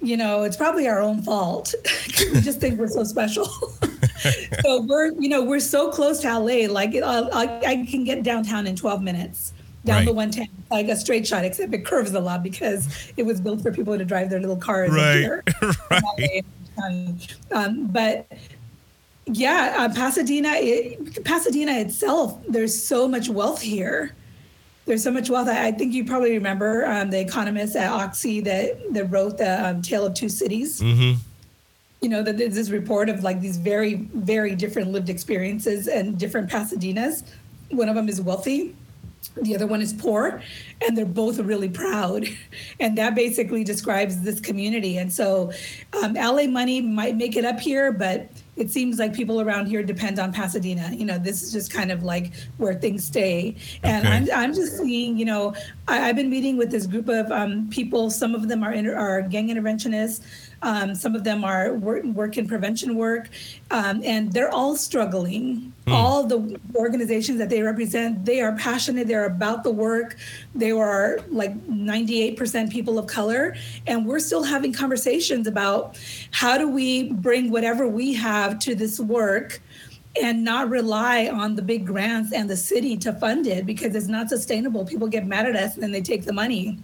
[0.02, 1.74] you know, it's probably our own fault.
[2.34, 3.46] we just think we're so special.
[4.64, 6.72] so we're, you know, we're so close to LA.
[6.72, 9.54] Like uh, I, I can get downtown in 12 minutes
[9.86, 13.42] down the 110, like a straight shot, except it curves a lot because it was
[13.42, 14.92] built for people to drive their little cars.
[14.92, 15.42] Right,
[15.92, 16.46] right.
[16.84, 17.18] Um,
[17.52, 18.32] um, but
[19.26, 24.16] yeah, uh, Pasadena, it, Pasadena itself, there's so much wealth here.
[24.86, 25.48] There's so much wealth.
[25.48, 29.68] I, I think you probably remember um, the economist at Oxy that that wrote the
[29.68, 30.82] um, Tale of Two Cities.
[30.82, 31.20] mm-hmm
[32.02, 36.18] You know, that there's this report of like these very, very different lived experiences and
[36.18, 37.24] different Pasadenas.
[37.70, 38.76] One of them is wealthy,
[39.42, 40.42] the other one is poor,
[40.86, 42.28] and they're both really proud.
[42.80, 44.98] And that basically describes this community.
[44.98, 45.52] And so,
[46.02, 49.84] um, LA money might make it up here, but it seems like people around here
[49.84, 50.92] depend on Pasadena.
[50.94, 53.56] You know, this is just kind of like where things stay.
[53.84, 54.16] And Okay.
[54.16, 55.54] I'm, I'm just seeing, you know,
[55.88, 58.10] I, I've been meeting with this group of um, people.
[58.10, 60.22] Some of them are, inter- are gang interventionists.
[60.64, 63.30] Um, some of them are work, work in prevention work,
[63.70, 65.74] um, and they're all struggling.
[65.88, 69.08] All the organizations that they represent, they are passionate.
[69.08, 70.16] They're about the work.
[70.56, 76.00] They are like 98% people of color, and we're still having conversations about
[76.32, 79.62] how do we bring whatever we have to this work
[80.22, 84.08] and not rely on the big grants and the city to fund it because it's
[84.08, 84.86] not sustainable.
[84.86, 86.78] People get mad at us and then they take the money.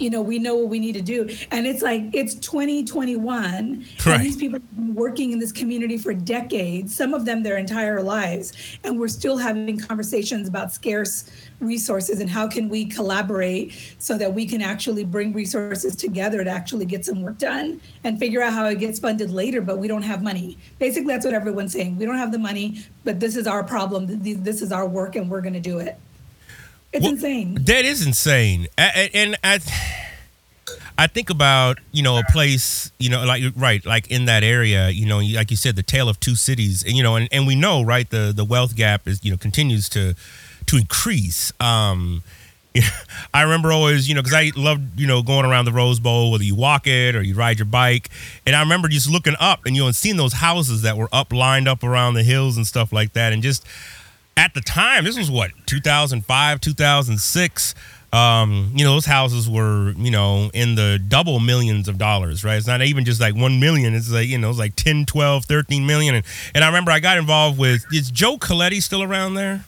[0.00, 1.28] You know, we know what we need to do.
[1.50, 3.86] And it's like, it's 2021.
[4.06, 4.14] Right.
[4.14, 7.58] And these people have been working in this community for decades, some of them their
[7.58, 8.52] entire lives.
[8.82, 14.32] And we're still having conversations about scarce resources and how can we collaborate so that
[14.32, 18.54] we can actually bring resources together to actually get some work done and figure out
[18.54, 20.56] how it gets funded later, but we don't have money.
[20.78, 21.98] Basically, that's what everyone's saying.
[21.98, 24.06] We don't have the money, but this is our problem.
[24.08, 25.98] This is our work, and we're going to do it.
[26.92, 27.58] It's Well, insane.
[27.60, 28.66] That is insane.
[28.76, 29.60] And I,
[30.98, 34.90] I think about you know a place you know like right like in that area
[34.90, 37.46] you know like you said the tale of two cities and you know and, and
[37.46, 40.14] we know right the the wealth gap is you know continues to
[40.66, 41.52] to increase.
[41.60, 42.22] Um,
[43.34, 46.30] I remember always, you know, because I loved, you know, going around the Rose Bowl,
[46.30, 48.08] whether you walk it or you ride your bike.
[48.46, 51.08] And I remember just looking up and, you know, and seeing those houses that were
[51.12, 53.32] up, lined up around the hills and stuff like that.
[53.32, 53.66] And just
[54.40, 57.74] at the time, this was what, 2005, 2006.
[58.10, 62.56] Um, you know, those houses were, you know, in the double millions of dollars, right?
[62.56, 63.94] It's not even just like 1 million.
[63.94, 66.14] It's like, you know, it's like 10, 12, 13 million.
[66.14, 66.24] And,
[66.54, 69.66] and I remember I got involved with, is Joe Colletti still around there?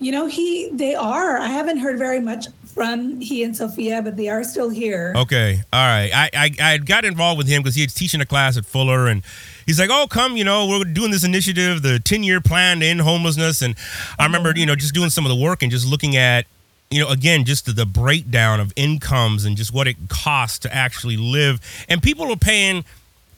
[0.00, 1.38] You know, he they are.
[1.38, 5.14] I haven't heard very much from he and Sophia, but they are still here.
[5.16, 6.10] Okay, all right.
[6.14, 9.06] I I, I got involved with him because he was teaching a class at Fuller,
[9.06, 9.22] and
[9.66, 12.86] he's like, "Oh, come, you know, we're doing this initiative, the ten year plan to
[12.86, 13.74] end homelessness." And
[14.18, 16.46] I remember, you know, just doing some of the work and just looking at,
[16.90, 20.74] you know, again, just the, the breakdown of incomes and just what it costs to
[20.74, 22.84] actually live, and people are paying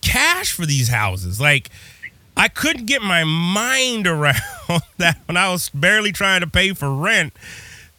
[0.02, 1.70] cash for these houses, like.
[2.40, 4.36] I couldn't get my mind around
[4.98, 7.32] that when I was barely trying to pay for rent.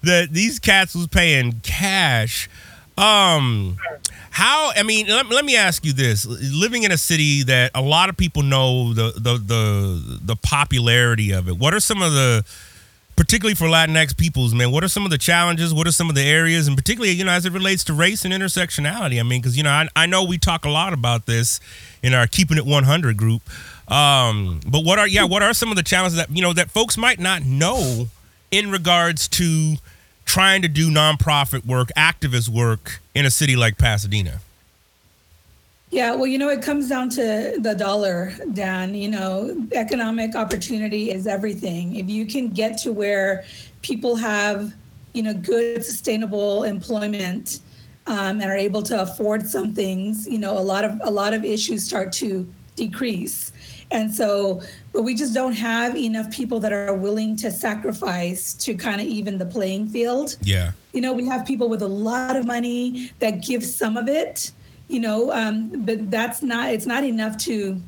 [0.02, 2.50] That these cats was paying cash.
[3.00, 3.78] Um,
[4.32, 4.72] how?
[4.76, 8.10] I mean, let, let me ask you this: living in a city that a lot
[8.10, 11.58] of people know the the the the popularity of it.
[11.58, 12.44] What are some of the
[13.16, 15.74] particularly for Latinx peoples, man, what are some of the challenges?
[15.74, 18.24] What are some of the areas, and particularly, you know, as it relates to race
[18.24, 19.20] and intersectionality?
[19.20, 21.60] I mean, because you know, I, I know we talk a lot about this
[22.02, 23.42] in our Keeping It 100 group.
[23.92, 26.70] Um, but what are yeah, what are some of the challenges that you know that
[26.72, 28.08] folks might not know
[28.52, 29.76] in regards to
[30.30, 34.42] trying to do nonprofit work, activist work in a city like Pasadena?
[35.90, 38.94] Yeah, well, you know, it comes down to the dollar, Dan.
[38.94, 41.96] You know, economic opportunity is everything.
[41.96, 43.44] If you can get to where
[43.82, 44.72] people have,
[45.14, 47.62] you know, good, sustainable employment
[48.06, 51.34] um, and are able to afford some things, you know, a lot of a lot
[51.34, 53.52] of issues start to decrease.
[53.92, 54.62] And so,
[54.94, 59.08] but we just don't have enough people that are willing to sacrifice to kind of
[59.08, 60.38] even the playing field.
[60.42, 60.72] Yeah.
[60.94, 64.52] you know we have people with a lot of money that give some of it
[64.88, 67.82] you know um, but that's not it's not enough to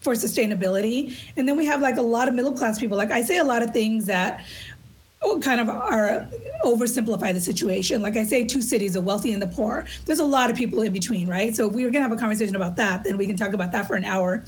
[0.00, 1.16] for sustainability.
[1.36, 2.96] And then we have like a lot of middle class people.
[2.96, 4.44] Like i say a lot of things that
[5.42, 6.28] kind of are
[6.64, 8.00] oversimplify the situation.
[8.02, 9.86] Like i say two cities the wealthy and the poor.
[10.06, 11.54] There's a lot of people in between right?
[11.54, 13.52] So if we were going to have a conversation about that then we can talk
[13.52, 14.44] about that for an hour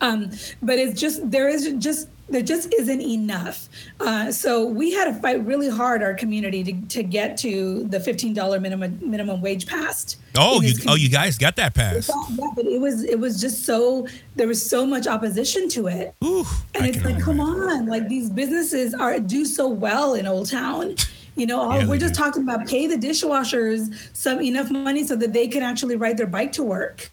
[0.00, 0.30] um,
[0.62, 3.68] but it's just there is just there just isn't enough.
[4.00, 8.00] Uh, so we had to fight really hard our community to, to get to the
[8.00, 10.18] fifteen dollar minimum minimum wage passed.
[10.36, 12.08] Oh, you oh you guys got that passed.
[12.30, 14.06] yeah, but it was it was just so
[14.36, 18.08] there was so much opposition to it, Ooh, and I it's like, come on, like
[18.08, 20.94] these businesses are do so well in Old Town.
[21.34, 22.20] You know, all, Yeah, we're just do.
[22.22, 26.26] talking about pay the dishwashers some enough money so that they can actually ride their
[26.26, 27.10] bike to work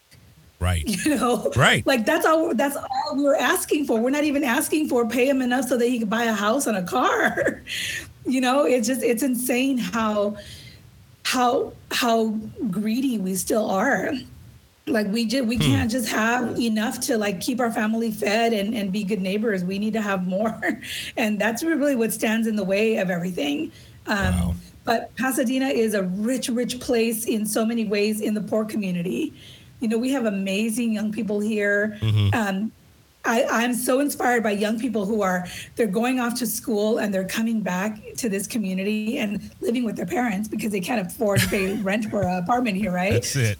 [0.59, 0.83] Right.
[1.05, 1.51] you know?
[1.55, 1.85] Right.
[1.87, 3.99] like that's all that's all we were asking for.
[3.99, 6.67] We're not even asking for pay him enough so that he could buy a house
[6.67, 7.61] and a car.
[8.25, 10.37] You know it's just it's insane how
[11.23, 12.27] how how
[12.69, 14.11] greedy we still are.
[14.85, 18.75] Like we just we can't just have enough to like keep our family fed and
[18.75, 19.63] and be good neighbors.
[19.63, 20.59] We need to have more.
[21.17, 23.71] And that's really what stands in the way of everything.
[24.05, 24.55] Um Wow.
[24.83, 29.33] but pasadena is a rich rich place in so many ways in the poor community
[29.79, 31.97] you know we have amazing young people here
[32.33, 32.71] um
[33.25, 37.13] I, I'm so inspired by young people who are they're going off to school and
[37.13, 41.41] they're coming back to this community and living with their parents because they can't afford
[41.41, 43.13] to pay rent for an apartment here, right?
[43.13, 43.59] That's it.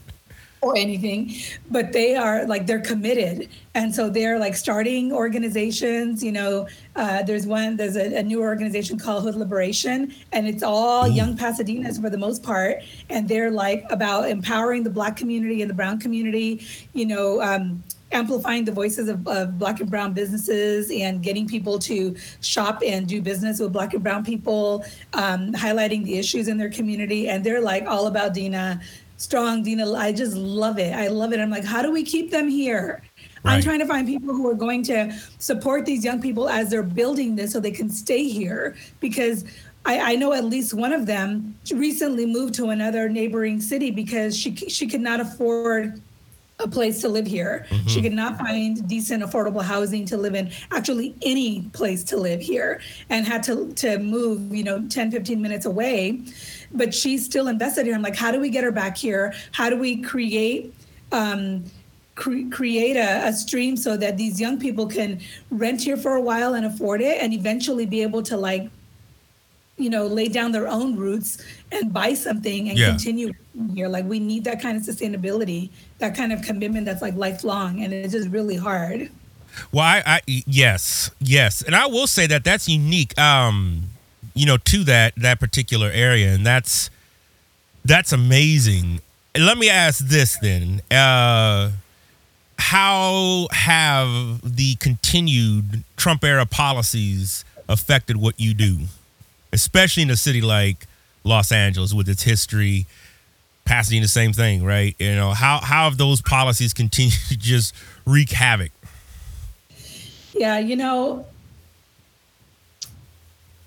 [0.62, 1.34] Or anything,
[1.72, 6.24] but they are like they're committed, and so they're like starting organizations.
[6.24, 10.64] You know, uh, there's one, there's a, a, new organization called Hood Liberation, and it's
[10.64, 11.16] all mm.
[11.16, 12.78] young Pasadenas for the most part,
[13.10, 16.66] and they're like about empowering the Black community and the Brown community.
[16.94, 17.42] You know.
[17.42, 22.82] Um, amplifying the voices of, of, black and brown businesses and getting people to shop
[22.84, 24.84] and do business with black and brown people
[25.14, 28.82] um, highlighting the issues in their community and they're like all about dina
[29.20, 29.92] strong Dina.
[29.94, 30.94] I just love it.
[30.96, 31.40] I love it.
[31.40, 33.04] I'm like, how do we keep them here?
[33.44, 33.54] Right.
[33.54, 36.82] I'm trying to find people who are going to support these young people as they're
[36.82, 39.46] building this so they can stay here because
[39.86, 44.38] I, I, know at least one of them recently moved to another neighboring city because
[44.38, 46.02] she she could not afford
[46.60, 47.66] a place to live here.
[47.70, 47.88] Mm-hmm.
[47.88, 52.42] She could not find decent, affordable housing to live in, actually any place to live
[52.42, 56.22] here, and had to, to move, you know, 10, 15 minutes away.
[56.72, 57.96] But she's still invested here.
[57.96, 59.34] I'm like, how do we get her back here?
[59.52, 60.74] How do we create
[61.12, 61.64] um,
[62.16, 66.22] cre- create a, a, stream so that these young people can rent here for a
[66.22, 68.70] while and afford it and eventually be able to like
[69.78, 72.90] you know lay down their own roots and buy something and yeah.
[72.90, 73.32] continue
[73.74, 77.82] here like we need that kind of sustainability that kind of commitment that's like lifelong
[77.82, 79.10] and it's just really hard
[79.72, 83.84] well I, I yes yes and i will say that that's unique um
[84.40, 86.90] you know to that that particular area and that's
[87.86, 89.02] that's amazing
[89.38, 91.72] let me ask this then uh
[92.58, 98.80] how have the continued trump era policies affected what you do
[99.52, 100.88] especially in a city like
[101.24, 102.86] Los Angeles with its history.
[103.66, 104.96] Pasadena, the same thing, right?
[104.98, 107.76] You know, how how have those policies continued to just
[108.06, 108.72] wreak havoc?
[110.34, 111.26] Yeah, you know,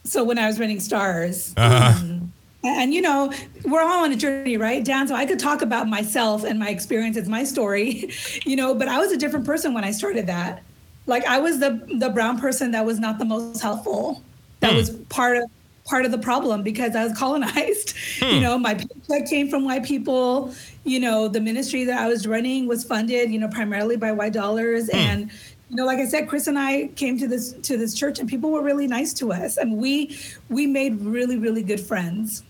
[0.04, 1.98] so when I was running stars, uh-huh.
[1.98, 2.32] um,
[2.64, 3.32] and you know,
[3.64, 5.08] we're all on a journey, right, Dan?
[5.08, 8.10] So I could talk about myself and my experiences, my story,
[8.44, 10.62] you know, but I was a different person when I started that.
[11.06, 14.22] Like I was the the brown person that was not the most helpful.
[14.60, 14.76] That hmm.
[14.76, 15.50] was part of
[15.84, 17.96] part of the problem because I was colonized.
[18.22, 18.34] Hmm.
[18.34, 20.54] You know, my paycheck came from white people.
[20.84, 24.32] You know, the ministry that I was running was funded, you know, primarily by white
[24.32, 24.90] dollars.
[24.90, 24.96] Hmm.
[24.96, 25.30] And
[25.72, 28.28] you know, like I said, Chris and I came to this to this church, and
[28.28, 30.18] people were really nice to us, and we
[30.50, 32.42] we made really really good friends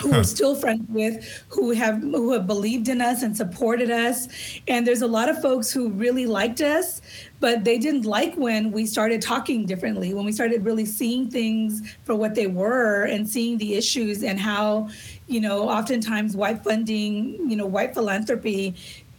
[0.00, 0.16] who huh.
[0.18, 4.26] we're still friends with, who have who have believed in us and supported us.
[4.68, 7.02] And there's a lot of folks who really liked us,
[7.40, 11.82] but they didn't like when we started talking differently, when we started really seeing things
[12.04, 14.88] for what they were and seeing the issues and how,
[15.26, 18.74] you know, oftentimes white funding, you know, white philanthropy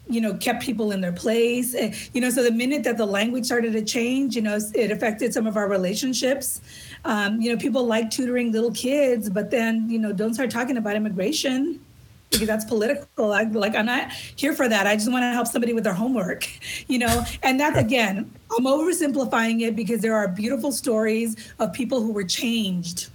[0.09, 1.73] you know kept people in their place
[2.13, 5.33] you know so the minute that the language started to change you know it affected
[5.33, 6.61] some of our relationships
[7.05, 10.77] um, you know, people like tutoring little kids, but then, you know, don't start talking
[10.77, 11.79] about immigration
[12.31, 13.33] because that's political.
[13.33, 14.87] I, like, I'm not here for that.
[14.87, 16.47] I just want to help somebody with their homework,
[16.87, 17.23] you know?
[17.43, 22.23] And that's, again, I'm oversimplifying it because there are beautiful stories of people who were
[22.23, 23.09] changed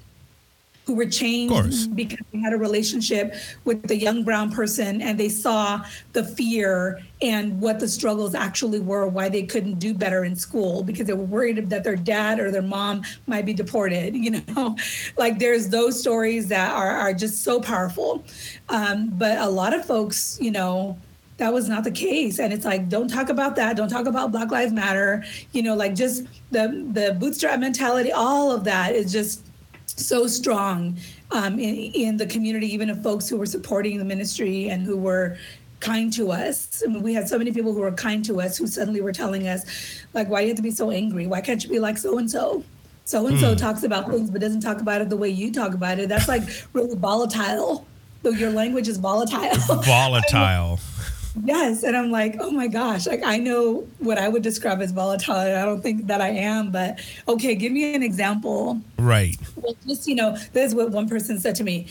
[0.88, 3.34] who were changed because they had a relationship
[3.66, 5.84] with the young brown person and they saw
[6.14, 10.82] the fear and what the struggles actually were, why they couldn't do better in school
[10.82, 14.16] because they were worried that their dad or their mom might be deported.
[14.28, 14.76] You know,
[15.16, 18.24] like there's those stories that are, are just so powerful.
[18.68, 20.98] Um, but a lot of folks, you know,
[21.36, 24.32] that was not the case and it's like don't talk about that don't talk about
[24.32, 29.12] black lives matter you know like just the the bootstrap mentality all of that is
[29.12, 29.47] just
[29.96, 30.96] so strong
[31.30, 34.96] um, in, in the community, even of folks who were supporting the ministry and who
[34.96, 35.36] were
[35.80, 36.82] kind to us.
[36.84, 39.12] I mean, we had so many people who were kind to us who suddenly were
[39.12, 41.26] telling us, like, why do you have to be so angry?
[41.26, 42.64] Why can't you be like so and so?
[43.04, 45.72] So and so talks about things, but doesn't talk about it the way you talk
[45.72, 46.10] about it.
[46.10, 46.42] That's like
[46.74, 47.86] really volatile.
[48.22, 49.56] So your language is volatile.
[49.82, 50.78] Volatile.
[51.44, 51.82] Yes.
[51.82, 55.34] And I'm like, oh my gosh, like I know what I would describe as volatile.
[55.34, 58.80] I don't think that I am, but okay, give me an example.
[58.98, 59.36] Right.
[59.56, 61.86] Well, just, you know, this is what one person said to me.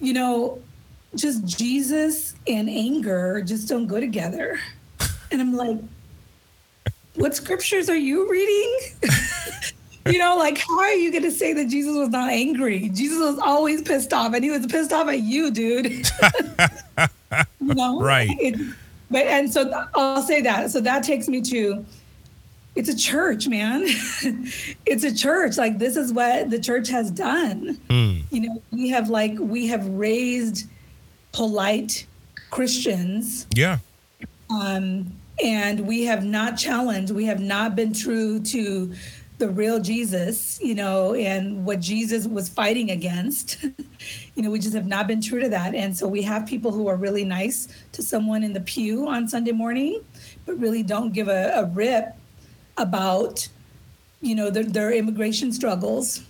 [0.00, 0.62] You know,
[1.14, 4.58] just Jesus and anger just don't go together.
[5.30, 5.78] And I'm like,
[7.14, 8.78] what scriptures are you reading?
[10.06, 12.88] you know, like how are you going to say that Jesus was not angry?
[12.90, 16.06] Jesus was always pissed off, and he was pissed off at you, dude.
[17.60, 18.30] you know, right?
[18.40, 18.60] It,
[19.10, 20.70] but and so I'll say that.
[20.70, 21.84] So that takes me to
[22.74, 23.82] it's a church, man.
[24.86, 25.58] it's a church.
[25.58, 27.78] Like this is what the church has done.
[27.88, 28.22] Mm.
[28.30, 30.68] You know, we have like we have raised
[31.32, 32.06] polite
[32.50, 33.46] Christians.
[33.54, 33.78] Yeah.
[34.50, 35.12] Um,
[35.42, 37.12] and we have not challenged.
[37.12, 38.94] We have not been true to
[39.42, 43.60] the real Jesus, you know, and what Jesus was fighting against.
[44.36, 45.74] you know, we just have not been true to that.
[45.74, 49.26] And so we have people who are really nice to someone in the pew on
[49.26, 50.00] Sunday morning,
[50.46, 52.14] but really don't give a, a rip
[52.76, 53.48] about,
[54.20, 56.22] you know, their, their immigration struggles.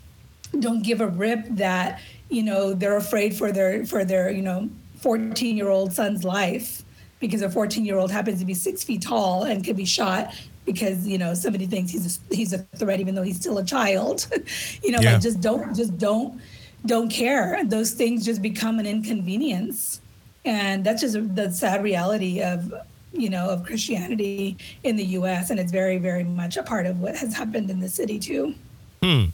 [0.58, 2.00] Don't give a rip that,
[2.30, 6.82] you know, they're afraid for their for their, you know, 14 year old son's life
[7.20, 10.34] because a 14 year old happens to be six feet tall and could be shot
[10.64, 13.64] because you know somebody thinks he's a, he's a threat even though he's still a
[13.64, 14.26] child
[14.82, 15.12] you know Yeah.
[15.14, 16.40] like just don't just don't
[16.86, 20.00] don't care those things just become an inconvenience
[20.44, 22.72] and that's just the sad reality of
[23.12, 27.00] you know of christianity in the us and it's very very much a part of
[27.00, 28.54] what has happened in the city too
[29.02, 29.24] Hmm.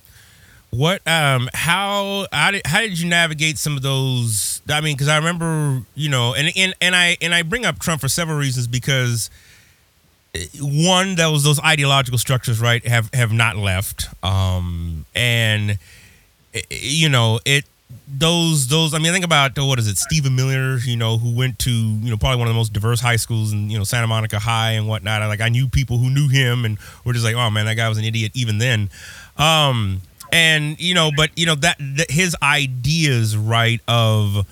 [0.70, 5.08] What um how how did how did you navigate some of those I mean cuz
[5.08, 8.36] I remember, you know, and and and I and I bring up Trump for several
[8.38, 9.30] reasons because
[10.60, 14.08] one that was those ideological structures right have have not left.
[14.22, 15.78] Um and
[16.54, 17.64] eh, you know it
[18.06, 21.34] those those I mean think about uh, what is it Stephen Miller you know who
[21.34, 23.84] went to you know probably one of the most diverse high schools in you know
[23.84, 25.22] Santa Monica High and whatnot.
[25.22, 27.74] I, like I knew people who knew him and were just like oh man that
[27.74, 28.90] guy was an idiot even then.
[29.36, 34.46] Um and you know but you know that, that his ideas right of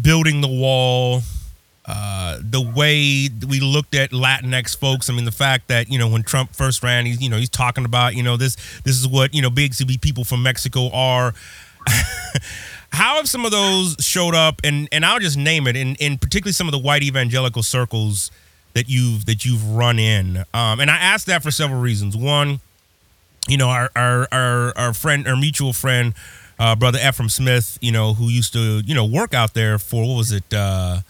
[0.00, 1.20] building the wall
[1.86, 6.08] uh, the way we looked at Latinx folks, I mean, the fact that you know
[6.08, 9.06] when Trump first ran, he's you know he's talking about you know this this is
[9.06, 11.34] what you know big city people from Mexico are.
[12.92, 16.16] How have some of those showed up, and and I'll just name it, in in
[16.16, 18.30] particularly some of the white evangelical circles
[18.74, 22.16] that you've that you've run in, um, and I asked that for several reasons.
[22.16, 22.60] One,
[23.48, 26.14] you know, our our our, our friend, our mutual friend,
[26.58, 30.06] uh, brother Ephraim Smith, you know, who used to you know work out there for
[30.06, 31.00] what was it, uh,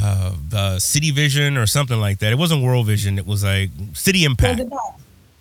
[0.00, 2.32] uh, the City Vision or something like that.
[2.32, 3.18] It wasn't World Vision.
[3.18, 4.60] It was like City Impact.
[4.60, 5.00] world impact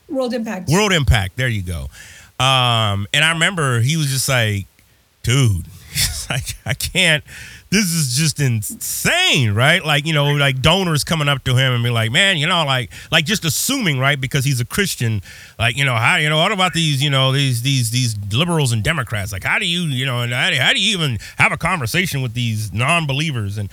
[0.10, 1.38] world impact World Impact.
[1.38, 1.90] There you go.
[2.44, 4.66] Um, and I remember he was just like,
[5.24, 5.66] dude,
[6.30, 7.24] like, I can't.
[7.70, 9.86] This is just insane, right?
[9.86, 12.66] Like, you know, like donors coming up to him and be like, man, you know,
[12.66, 15.22] like, like just assuming, right, because he's a Christian,
[15.60, 18.72] like, you know, how, you know, what about these, you know, these, these, these liberals
[18.72, 19.32] and Democrats?
[19.32, 21.58] Like, how do you, you know, and how do, how do you even have a
[21.58, 23.60] conversation with these non-believers?
[23.60, 23.70] And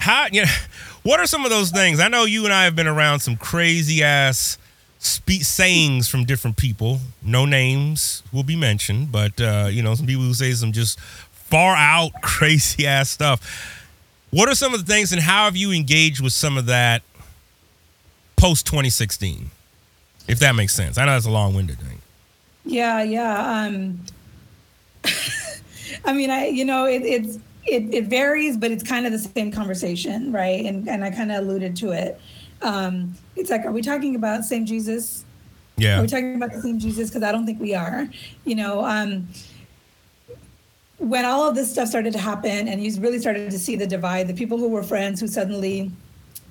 [0.00, 0.50] how, you know,
[1.02, 2.00] what are some of those things?
[2.00, 4.58] I know you and I have been around some crazy ass
[4.98, 7.00] spe- sayings from different people.
[7.22, 10.98] No names will be mentioned, but uh, you know, some people who say some just
[10.98, 13.86] far out crazy ass stuff.
[14.30, 17.02] What are some of the things, and how have you engaged with some of that
[18.36, 19.50] post 2016?
[20.28, 20.96] If that makes sense.
[20.96, 22.00] I know that's a long winded thing.
[22.64, 23.64] Yeah, yeah.
[23.66, 24.00] Um,
[26.04, 29.18] I mean, I you know it, it's it, it varies, but it's kind of the
[29.18, 30.64] same conversation, right?
[30.64, 32.20] And and I kind of alluded to it.
[32.62, 35.24] Um, it's like, are we talking about same Jesus?
[35.76, 35.98] Yeah.
[35.98, 37.08] Are we talking about the same Jesus?
[37.08, 38.08] Because I don't think we are.
[38.44, 39.28] You know, um,
[40.98, 43.86] when all of this stuff started to happen, and you really started to see the
[43.86, 45.90] divide, the people who were friends who suddenly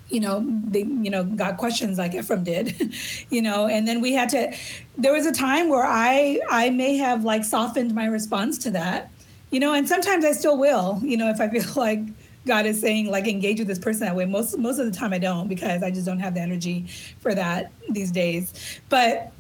[0.10, 2.96] you know they you know got questions like Ephraim did
[3.30, 4.52] you know and then we had to
[4.98, 9.12] there was a time where I I may have like softened my response to that
[9.52, 12.02] you know and sometimes I still will you know if I feel like
[12.46, 14.26] God is saying like engage with this person that way.
[14.26, 16.88] Most most of the time I don't because I just don't have the energy
[17.20, 18.80] for that these days.
[18.90, 19.32] But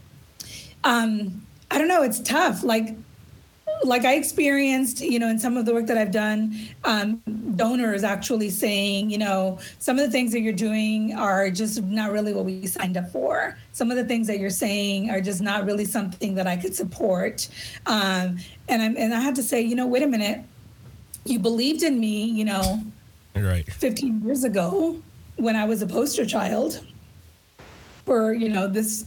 [0.84, 2.64] um I don't know it's tough.
[2.64, 2.96] Like
[3.84, 7.22] like I experienced, you know, in some of the work that I've done, um,
[7.56, 12.12] donors actually saying, you know, some of the things that you're doing are just not
[12.12, 13.58] really what we signed up for.
[13.72, 16.76] Some of the things that you're saying are just not really something that I could
[16.76, 17.48] support.
[17.86, 20.42] Um, and I'm, and I had to say, you know, wait a minute,
[21.26, 22.84] you believed in me, you know,
[23.36, 23.72] Right.
[23.72, 25.02] 15 years ago
[25.38, 26.86] when I was a poster child
[28.06, 29.06] for, you know, this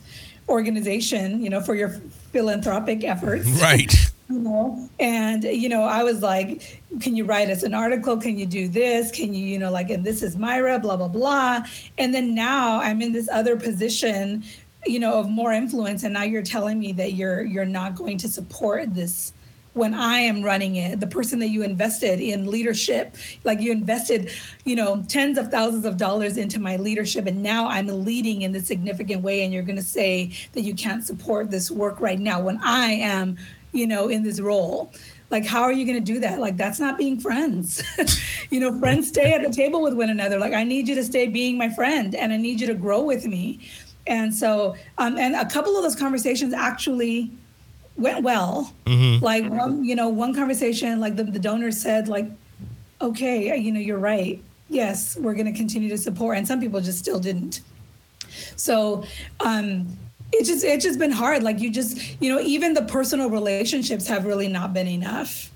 [0.49, 1.91] organization, you know, for your
[2.33, 4.12] philanthropic efforts Right.
[4.33, 8.17] You know and you know i was like can you write us an article?
[8.17, 9.11] Can you do this?
[9.11, 11.65] Can you you know like and this is myra blah blah blah.
[11.99, 14.45] And then now i'm in this other position
[14.87, 16.03] you know of more influence.
[16.03, 19.33] And now you're telling me that you're you're not going to support this
[19.75, 21.01] when i am running it.
[21.01, 24.31] The person that you invested in leadership like you invested
[24.65, 27.27] you know tens of thousands of dollars into my leadership.
[27.27, 29.45] And now i'm leading in this significant way.
[29.45, 32.93] And you're going to say that you can't support this work right now when i
[32.93, 33.39] am
[33.73, 34.93] you know, in this role.
[35.31, 36.41] Like, how are you going to do that?
[36.41, 37.83] Like, that's not being friends.
[38.51, 40.39] you know, friends stay at the table with one another.
[40.39, 43.03] Like, I need you to stay being my friend and I need you to grow
[43.03, 43.61] with me.
[44.07, 47.31] And so, um, and a couple of those conversations actually
[47.97, 48.75] went well.
[49.21, 52.27] Like, one, you know, one conversation, like the, the donor said, like,
[53.01, 54.43] okay, you know, you're right.
[54.69, 56.37] Yes, we're going to continue to support.
[56.37, 57.63] And some people just still didn't.
[58.57, 59.05] So,
[59.41, 59.97] um,
[60.33, 61.43] it's just it's just been hard.
[61.43, 65.51] Like you just you know even the personal relationships have really not been enough.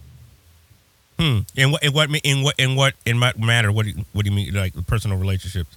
[1.19, 1.41] Hmm.
[1.57, 3.73] In what in what in what in what in what matter?
[3.73, 5.77] What do you, what do you mean like personal relationships?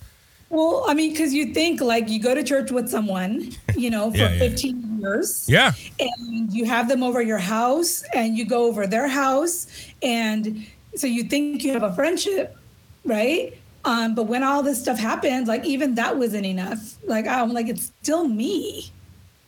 [0.50, 4.10] Well, I mean, because you think like you go to church with someone, you know,
[4.12, 4.40] for Yeah, yeah.
[4.40, 5.46] 15 years.
[5.48, 5.74] Yeah.
[6.00, 9.68] And you have them over your house and you go over their house.
[10.02, 12.58] And so you think you have a friendship,
[13.06, 13.54] right?
[13.86, 16.98] Um, but when all this stuff happened, like even that wasn't enough.
[17.06, 18.92] Like I'm like, it's still me.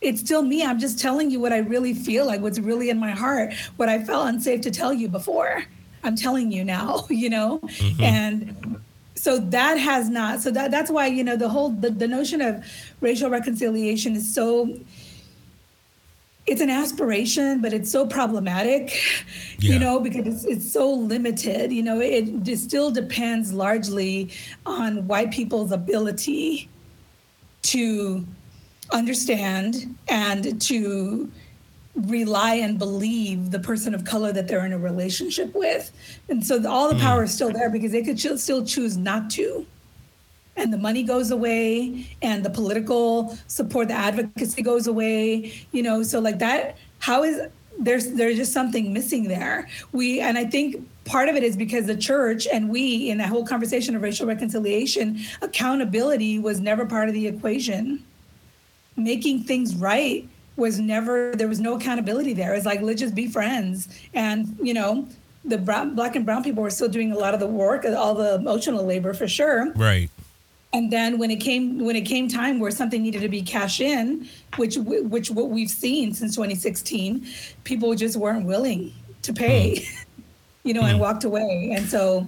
[0.00, 0.64] It's still me.
[0.64, 3.88] I'm just telling you what I really feel like, what's really in my heart, what
[3.88, 5.64] I felt unsafe to tell you before.
[6.02, 7.60] I'm telling you now, you know?
[8.00, 8.80] And
[9.14, 12.40] so that has not so that that's why you know the whole the, the notion
[12.40, 12.64] of
[13.00, 14.76] racial reconciliation is so
[16.46, 18.98] it's an aspiration but it's so problematic
[19.58, 19.74] Yeah.
[19.74, 24.30] you know because it's, it's so limited you know it, it still depends largely
[24.66, 26.68] on white people's ability
[27.62, 28.26] to
[28.90, 31.30] understand and to
[31.94, 35.90] rely and believe the person of color that they're in a relationship with.
[36.28, 37.02] And so all the hmm.
[37.02, 39.66] power is still there because they could still choose not to.
[40.56, 46.02] And the money goes away and the political support, the advocacy goes away, you know,
[46.02, 47.40] so like that, how is
[47.78, 49.68] there's there's just something missing there.
[49.92, 53.28] We and I think part of it is because the church and we in that
[53.28, 58.04] whole conversation of racial reconciliation, accountability was never part of the equation
[58.96, 63.26] making things right was never there was no accountability there it's like let's just be
[63.26, 65.08] friends and you know
[65.44, 68.14] the brown, black and brown people were still doing a lot of the work all
[68.14, 70.10] the emotional labor for sure Right.
[70.74, 73.80] And then when it came when it came time where something needed to be cashed
[73.80, 77.26] in which which what we've seen since 2016
[77.64, 79.86] people just weren't willing to pay
[80.64, 81.72] you know and walked away.
[81.76, 82.26] And so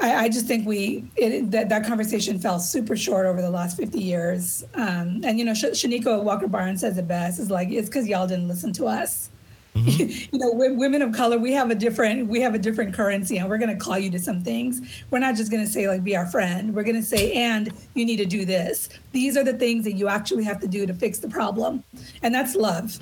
[0.00, 3.76] I, I just think we it, that that conversation fell super short over the last
[3.76, 4.64] 50 years.
[4.74, 7.38] Um, and you know Sh- Chanequa Walker Barnes says it best.
[7.38, 9.30] Is like it's because y'all didn't listen to us
[9.86, 13.38] you know w- women of color we have a different we have a different currency
[13.38, 14.80] and we're going to call you to some things.
[15.10, 16.74] We're not just going to say like be our friend.
[16.74, 18.88] We're going to say and you need to do this.
[19.12, 21.84] These are the things that you actually have to do to fix the problem.
[22.22, 22.98] And that's love.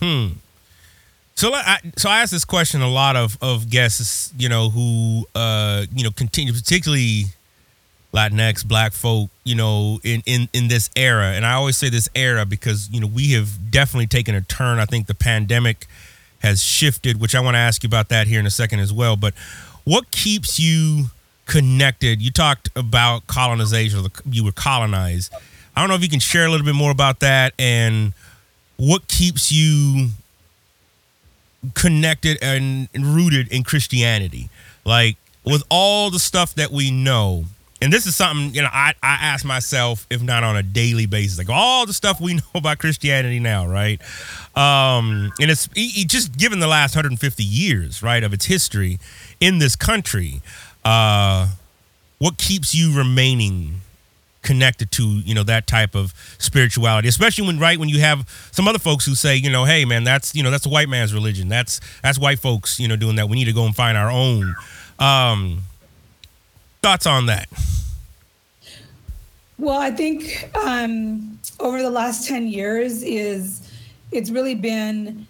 [0.00, 0.28] Hmm.
[1.36, 5.26] So I, so I asked this question a lot of of guests, you know, who
[5.34, 7.24] uh, you know, continue particularly
[8.14, 11.32] Latinx, black folk, you know, in, in in this era.
[11.32, 14.78] And I always say this era because, you know, we have definitely taken a turn.
[14.78, 15.86] I think the pandemic
[16.38, 18.92] has shifted, which I want to ask you about that here in a second as
[18.92, 19.16] well.
[19.16, 19.34] But
[19.82, 21.06] what keeps you
[21.46, 22.22] connected?
[22.22, 25.32] You talked about colonization, you were colonized.
[25.74, 28.12] I don't know if you can share a little bit more about that and
[28.76, 30.10] what keeps you
[31.74, 34.50] connected and rooted in Christianity.
[34.84, 37.46] Like with all the stuff that we know,
[37.84, 41.04] and this is something, you know, I, I ask myself, if not on a daily
[41.04, 44.00] basis, like all the stuff we know about Christianity now, right?
[44.56, 48.98] Um, and it's it, it just given the last 150 years, right, of its history
[49.38, 50.40] in this country,
[50.82, 51.48] uh,
[52.18, 53.82] what keeps you remaining
[54.40, 57.08] connected to you know that type of spirituality?
[57.08, 60.04] Especially when right when you have some other folks who say you know hey man
[60.04, 61.48] that's you know that's a white man's religion.
[61.48, 63.28] That's that's white folks you know doing that.
[63.28, 64.54] We need to go and find our own.
[64.98, 65.64] Um
[66.84, 67.48] thoughts on that
[69.56, 73.72] Well, I think um, over the last 10 years is
[74.12, 75.26] it's really been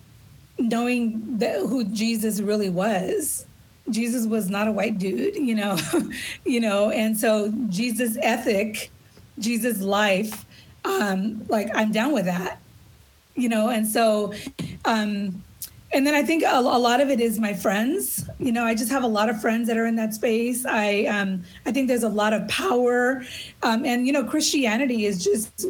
[0.58, 3.46] knowing that who Jesus really was.
[3.88, 5.78] Jesus was not a white dude, you know,
[6.44, 8.90] you know, and so Jesus ethic,
[9.38, 10.44] Jesus life,
[10.84, 12.58] um, like I'm down with that,
[13.36, 14.34] you know, and so
[14.86, 15.43] um,
[15.94, 18.28] and then I think a, a lot of it is my friends.
[18.38, 20.66] You know, I just have a lot of friends that are in that space.
[20.66, 23.24] I um, I think there's a lot of power,
[23.62, 25.66] um, and you know, Christianity is just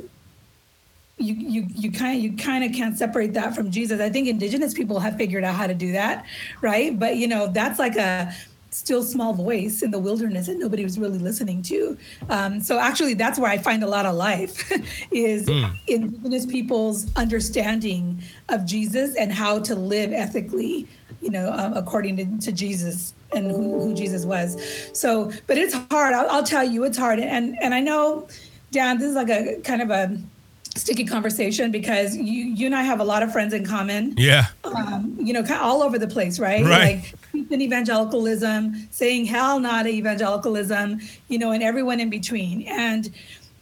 [1.18, 4.01] you you you kind of you kind of can't separate that from Jesus.
[4.01, 6.25] I think indigenous people have figured out how to do that,
[6.62, 6.99] right?
[6.99, 8.35] But you know, that's like a
[8.75, 11.97] still small voice in the wilderness that nobody was really listening to.
[12.29, 14.72] Um, so actually, that's where I find a lot of life
[15.12, 15.49] is
[15.87, 20.89] indigenous people's understanding of Jesus and how to live ethically,
[21.22, 24.61] you know, um, according to, to Jesus and who, who Jesus was.
[24.93, 26.14] So, but it's hard.
[26.14, 27.20] I'll, I'll tell you, it's hard.
[27.20, 28.29] And and I know,
[28.70, 30.18] Dan, this is like a kind of a
[30.77, 34.47] sticky conversation because you you and I have a lot of friends in common yeah
[34.64, 36.64] um, you know, all over the place, right?
[36.64, 37.03] Right.
[37.33, 42.62] Like in evangelicalism, saying hell not evangelicalism, you know, and everyone in between.
[42.68, 43.11] And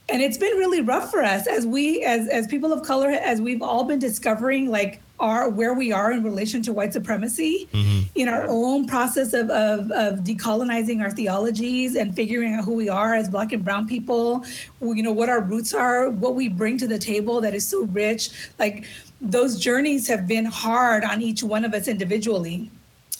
[0.08, 3.40] and it's been really rough for us as we as as people of color, as
[3.40, 8.00] we've all been discovering like are where we are in relation to white supremacy mm-hmm.
[8.16, 12.88] in our own process of, of, of decolonizing our theologies and figuring out who we
[12.88, 14.44] are as black and brown people
[14.80, 17.84] you know what our roots are what we bring to the table that is so
[17.84, 18.30] rich.
[18.58, 18.84] Like
[19.20, 22.70] those journeys have been hard on each one of us individually.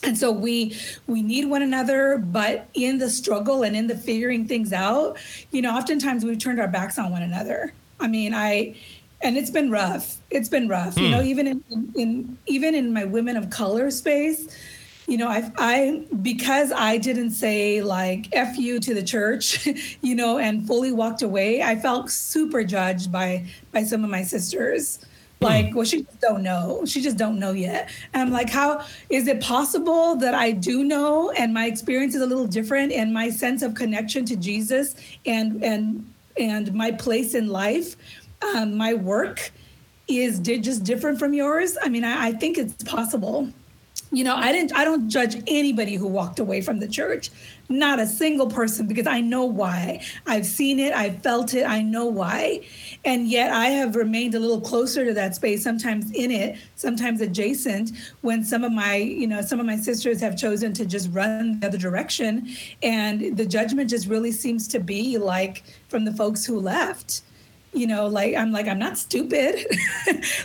[0.03, 0.77] And so we
[1.07, 5.17] we need one another but in the struggle and in the figuring things out
[5.51, 7.73] you know oftentimes we've turned our backs on one another.
[7.99, 8.75] I mean i
[9.23, 10.17] and it's been rough.
[10.29, 10.97] It's been rough.
[10.97, 11.11] You hmm.
[11.11, 14.47] know even in, in even in my women of color space
[15.07, 19.67] you know i i because i didn't say like f you to the church
[20.01, 24.23] you know and fully walked away i felt super judged by by some of my
[24.23, 24.99] sisters.
[25.39, 25.45] Hmm.
[25.45, 26.83] Like well she just don't know.
[26.85, 27.89] She just don't know yet.
[28.13, 32.21] And i'm like how is it possible that i do know and my experience is
[32.21, 34.95] a little different and my sense of connection to jesus
[35.25, 37.95] and and and my place in life
[38.43, 39.51] um, my work
[40.07, 41.77] is just different from yours.
[41.81, 43.49] I mean I, I think it's possible.
[44.11, 47.31] You know i didn't i don't judge anybody who walked away from the church.
[47.69, 50.03] Not a single person because i know why.
[50.27, 50.93] I've seen it.
[50.93, 51.63] I've felt it.
[51.63, 52.65] I know why.
[53.05, 57.21] And yet i have remained a little closer to that space sometimes in it sometimes
[57.21, 57.91] adjacent
[58.21, 61.59] when some of my you know some of my sisters have chosen to just run
[61.59, 62.49] the other direction.
[62.83, 67.23] And the judgment just really seems to be like from the folks who left
[67.73, 69.65] you know like i'm like i'm not stupid.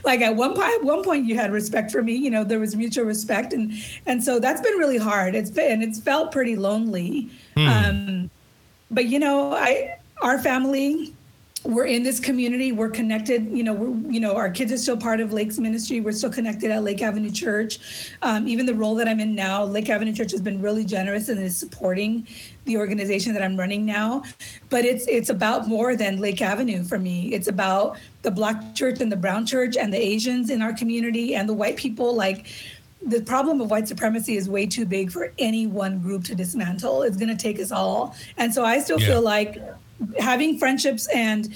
[0.05, 2.59] Like at one point at one point you had respect for me you know there
[2.59, 3.53] was mutual respect.
[3.53, 3.73] And
[4.07, 5.35] and so that's been really hard.
[5.35, 7.31] It's been it's felt pretty lonely.
[7.57, 8.31] Um
[8.91, 11.15] but you know i our family
[11.69, 14.97] we're in this community we're connected you know we're you know our kids are still
[14.97, 17.79] part of lake's ministry we're still connected at lake avenue church
[18.23, 21.29] um, even the role that i'm in now lake avenue church has been really generous
[21.29, 22.27] and is supporting
[22.65, 24.23] the organization that i'm running now
[24.71, 29.03] but it's it's about more than lake avenue for me it's about the black church
[29.03, 32.47] and the brown church and the asians in our community and the white people like
[33.07, 37.03] the problem of white supremacy is way too big for any one group to dismantle.
[37.03, 38.17] It's going to take us all.
[38.37, 39.07] And so I still Yeah.
[39.07, 39.63] feel like
[40.19, 41.55] having friendships and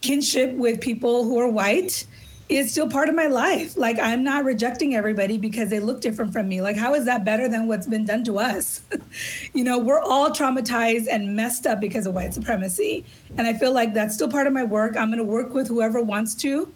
[0.00, 2.06] kinship with people who are white
[2.48, 3.76] is still part of my life.
[3.76, 6.60] Like I'm not rejecting everybody because they look different from me.
[6.60, 8.82] Like how is that better than what's been done to us?
[9.54, 13.04] you know, we're all traumatized and messed up because of white supremacy.
[13.36, 14.96] And I feel like that's still part of my work.
[14.96, 16.72] I'm going to work with whoever wants to.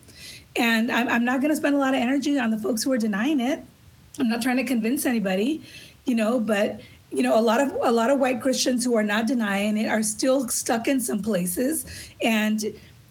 [0.55, 2.93] And I'm, I'm not going to spend a lot of energy on the folks who
[2.93, 3.63] are denying it.
[4.19, 5.63] I'm not trying to convince anybody,
[6.07, 6.81] you know, but
[7.17, 9.89] you know, a lot of a lot of white Christians who are not denying it
[9.89, 11.87] are still stuck in some places,
[12.23, 12.59] and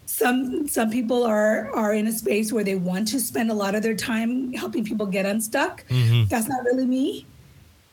[0.06, 3.74] some some people are are in a space where they want to spend a lot
[3.74, 5.84] of their time helping people get unstuck.
[6.30, 7.26] That's not really me.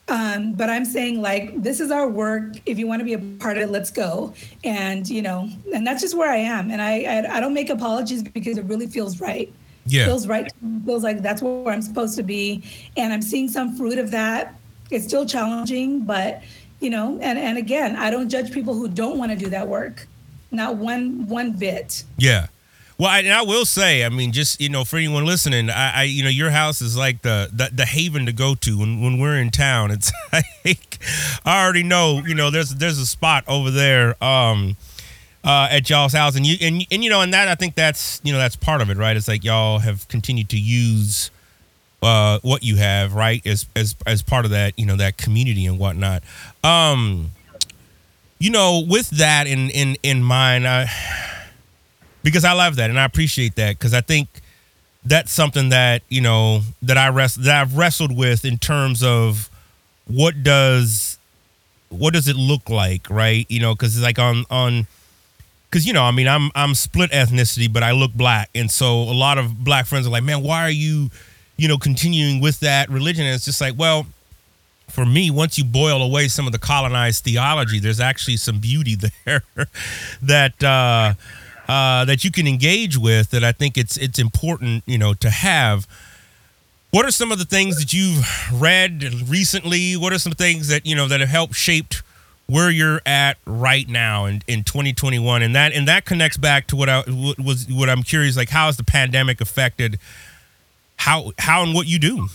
[0.09, 2.53] Um, but I'm saying like this is our work.
[2.66, 4.34] If you want to be a part of it, let's go.
[4.64, 6.72] And you know, and that's just where I am.
[6.72, 9.51] And I I, I don't make apologies because it really feels right
[9.86, 10.05] Yeah.
[10.05, 10.51] feels right
[10.86, 12.64] feels like that's where i'm supposed to be
[12.95, 14.55] and i'm seeing some fruit of that
[14.94, 16.41] it's still challenging but
[16.80, 19.68] you know and and again i don't judge people who don't want to do that
[19.68, 20.08] work
[20.52, 22.48] not one one bit Yeah.
[23.00, 26.02] Well, I, and I will say, I mean, just you know, for anyone listening, I,
[26.02, 29.02] I you know, your house is like the, the the haven to go to when
[29.02, 29.89] when we're in town.
[29.89, 30.12] It's
[30.64, 31.00] like
[31.44, 34.78] I already know, you know, there's there's a spot over there um
[35.44, 38.22] uh at y'all's house, and you and and you know, and that I think that's
[38.24, 39.18] you know that's part of it, right?
[39.18, 41.32] It's like y'all have continued to use
[42.04, 45.66] uh what you have, right, as as as part of that, you know, that community
[45.66, 46.24] and whatnot.
[46.64, 47.32] Um,
[48.39, 50.88] you know, with that in in in mind, I
[52.24, 54.28] because I love that and I appreciate that because I think
[55.06, 59.49] that's something that you know that I rest that I've wrestled with in terms of
[60.06, 61.18] what does
[61.89, 63.45] what does it look like, right?
[63.49, 64.88] You know, because like on on
[65.70, 69.01] because you know, I mean, I'm I'm split ethnicity, but I look black, and so
[69.01, 71.10] a lot of black friends are like, man, why are you,
[71.58, 73.26] you know, continuing with that religion?
[73.26, 74.08] And it's just like, well.
[74.89, 78.95] For me, once you boil away some of the colonized theology, there's actually some beauty
[79.26, 79.41] there
[80.22, 81.14] that uh,
[81.68, 85.30] uh, that you can engage with that I think it's it's important you know to
[85.30, 85.88] have.
[86.91, 89.95] What are some of the things that you've read recently?
[89.95, 92.04] What are some things that you know that have helped shaped
[92.45, 95.41] where you're at right now in, in 2021?
[95.41, 98.66] And that and that connects back to what I was what I'm curious like how
[98.66, 99.99] has the pandemic affected
[100.98, 102.28] how how and what you do?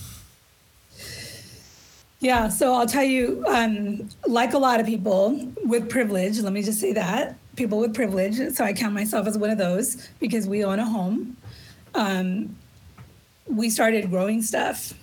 [2.20, 6.62] Yeah, so I'll tell you, um, like a lot of people with privilege, let me
[6.62, 10.46] just say that people with privilege, so I count myself as one of those because
[10.46, 11.36] we own a home.
[11.94, 12.56] Um,
[13.46, 14.94] we started growing stuff.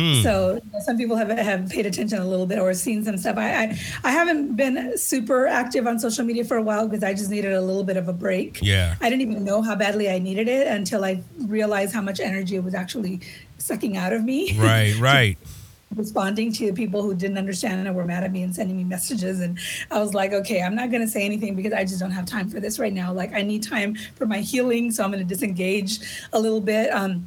[0.00, 0.22] Hmm.
[0.22, 3.18] So you know, some people have have paid attention a little bit or seen some
[3.18, 3.36] stuff.
[3.36, 7.12] I, I I haven't been super active on social media for a while because I
[7.12, 8.60] just needed a little bit of a break.
[8.62, 8.96] Yeah.
[9.00, 12.56] I didn't even know how badly I needed it until I realized how much energy
[12.56, 13.20] it was actually
[13.58, 14.58] sucking out of me.
[14.58, 15.36] Right, right.
[15.94, 18.84] responding to the people who didn't understand and were mad at me and sending me
[18.84, 19.58] messages and
[19.90, 22.24] i was like okay i'm not going to say anything because i just don't have
[22.24, 25.18] time for this right now like i need time for my healing so i'm going
[25.26, 25.98] to disengage
[26.32, 27.26] a little bit um,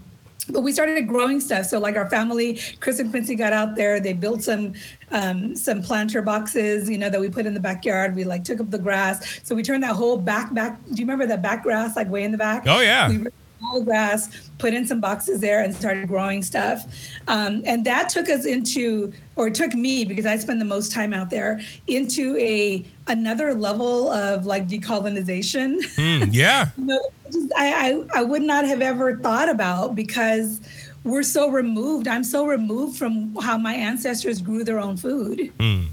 [0.50, 4.00] but we started growing stuff so like our family chris and quincy got out there
[4.00, 4.74] they built some
[5.12, 8.60] um, some planter boxes you know that we put in the backyard we like took
[8.60, 11.64] up the grass so we turned that whole back back do you remember that back
[11.64, 13.10] grass like way in the back Oh, yeah.
[13.10, 13.28] we
[13.64, 16.86] all grass, put in some boxes there, and started growing stuff.
[17.28, 21.14] Um, and that took us into, or took me because I spend the most time
[21.14, 25.84] out there, into a another level of like decolonization.
[25.96, 26.70] Hmm, yeah.
[26.78, 27.00] you know,
[27.34, 30.62] just, I, I I would not have ever thought about because
[31.04, 32.08] we're so removed.
[32.08, 35.86] I'm so removed from how my ancestors grew their own food Hmm.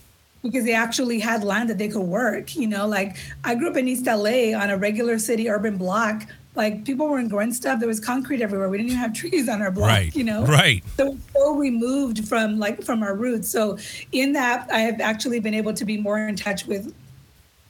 [0.42, 2.54] because they actually had land that they could work.
[2.54, 6.22] You know, like I grew up in East LA on a regular city urban block.
[6.56, 7.78] Like people weren't growing stuff.
[7.78, 8.68] There was concrete everywhere.
[8.68, 9.88] We didn't even have trees on our block.
[9.88, 10.44] Right, You know.
[10.46, 10.82] right.
[10.96, 13.48] So so removed from like from our roots.
[13.48, 13.78] So
[14.12, 16.92] in that, I have actually been able to be more in touch with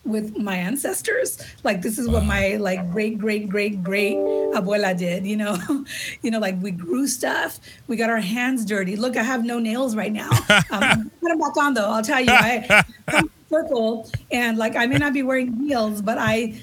[0.04, 4.16] with my ancestors like this is what my like great great great great
[4.54, 5.58] abuela did you know
[6.22, 9.58] you know like we grew stuff we got our hands dirty look i have no
[9.58, 10.30] nails right now
[10.70, 14.86] um, put them back on though i'll tell you i come circle and like i
[14.86, 16.54] may not be wearing heels but i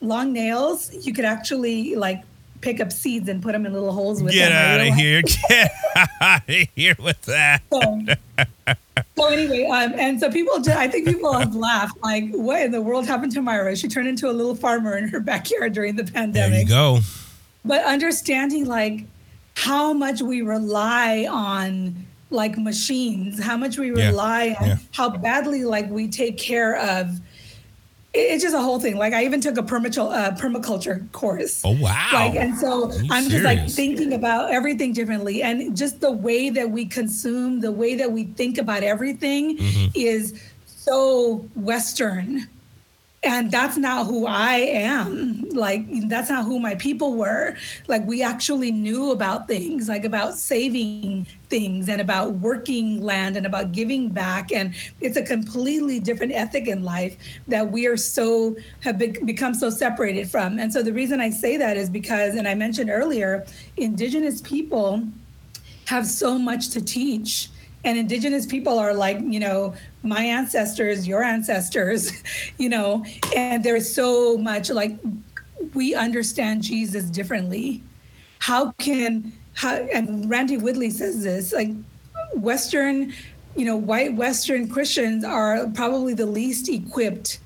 [0.00, 2.22] long nails you could actually like
[2.60, 4.80] pick up seeds and put them in little holes with Get them.
[4.80, 5.22] Out of here.
[5.22, 5.72] Get
[6.20, 7.62] out of here with that.
[7.72, 8.02] so,
[9.20, 12.72] so anyway, um, and so people, ju- I think people have laughed like, what in
[12.72, 13.76] the world happened to Myra?
[13.76, 16.50] She turned into a little farmer in her backyard during the pandemic.
[16.52, 17.00] There you go.
[17.64, 19.04] But understanding like
[19.54, 24.76] how much we rely on like machines, how much we Yeah, rely on yeah.
[24.92, 27.20] how badly like we take care of.
[28.12, 28.96] It- It's just a whole thing.
[28.96, 31.62] Like I even took a permaculture, uh, permaculture course.
[31.64, 32.08] Oh, wow.
[32.12, 35.42] Like, and so I'm just like thinking about everything differently.
[35.42, 39.86] And just the way that we consume, the way that we think about everything Mm-hmm.
[39.94, 40.34] is
[40.66, 42.48] so Western.
[43.22, 45.42] And that's not who I am.
[45.50, 47.54] Like, that's not who my people were.
[47.86, 53.44] Like, we actually knew about things, like about saving things and about working land and
[53.44, 54.52] about giving back.
[54.52, 59.52] And it's a completely different ethic in life that we are so, have be- become
[59.52, 60.58] so separated from.
[60.58, 63.44] And so the reason I say that is because, and I mentioned earlier,
[63.76, 65.02] Indigenous people
[65.84, 67.50] have so much to teach.
[67.82, 72.22] And indigenous people are like, you know, my ancestors, your ancestors,
[72.58, 73.04] you know,
[73.36, 74.96] and there's so much like
[75.74, 77.82] we understand Jesus differently.
[78.38, 81.70] How can how and Randy Woodley says this, like
[82.34, 83.12] Western,
[83.56, 87.40] you know, white Western Christians are probably the least equipped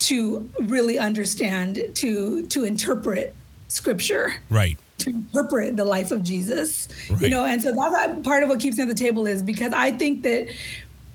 [0.00, 3.34] to really understand, to to interpret
[3.66, 4.78] scripture Right.
[4.98, 6.88] to interpret the life of Jesus.
[7.10, 7.22] Right.
[7.22, 9.42] You know, and so that's uh, part of what keeps me at the table is
[9.42, 10.48] because I think that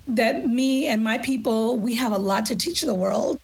[0.08, 3.40] that me and my people, we have a lot to teach the world.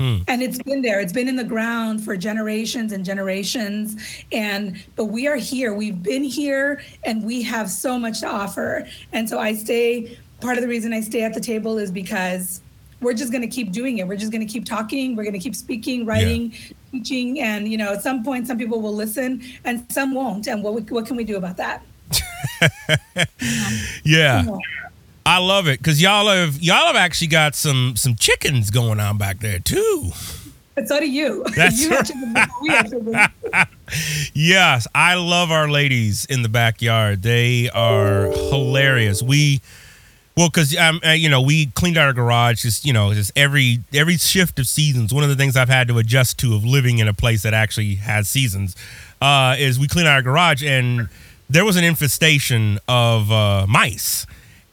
[0.00, 0.18] Hmm.
[0.28, 1.00] And it's been there.
[1.00, 3.96] It's been in the ground for generations and generations.
[4.30, 5.72] And but we are here.
[5.74, 8.86] We've been here and we have so much to offer.
[9.12, 12.60] And so I stay part of the reason I stay at the table is because
[13.00, 14.06] we're just going to keep doing it.
[14.06, 15.16] We're just going to keep talking.
[15.16, 16.54] We're going to keep speaking, writing,
[16.92, 20.46] teaching, and you know, at some point, some people will listen and some won't.
[20.46, 21.82] And what we, what can we do about that?
[24.04, 24.44] Yeah.
[24.44, 24.56] Yeah.
[25.26, 29.18] I love it because y'all have y'all have actually got some some chickens going on
[29.18, 30.12] back there too.
[30.76, 31.44] But so do you.
[31.56, 32.68] That's you have to, we
[33.52, 33.68] have
[34.34, 37.22] Yes, I love our ladies in the backyard.
[37.22, 39.22] They are hilarious.
[39.22, 39.62] We
[40.36, 42.62] well, because um, uh, you know, we cleaned out our garage.
[42.62, 45.12] Just you know, just every every shift of seasons.
[45.12, 47.54] One of the things I've had to adjust to of living in a place that
[47.54, 48.76] actually has seasons
[49.20, 51.08] uh, is we clean out our garage, and
[51.48, 54.26] there was an infestation of uh, mice,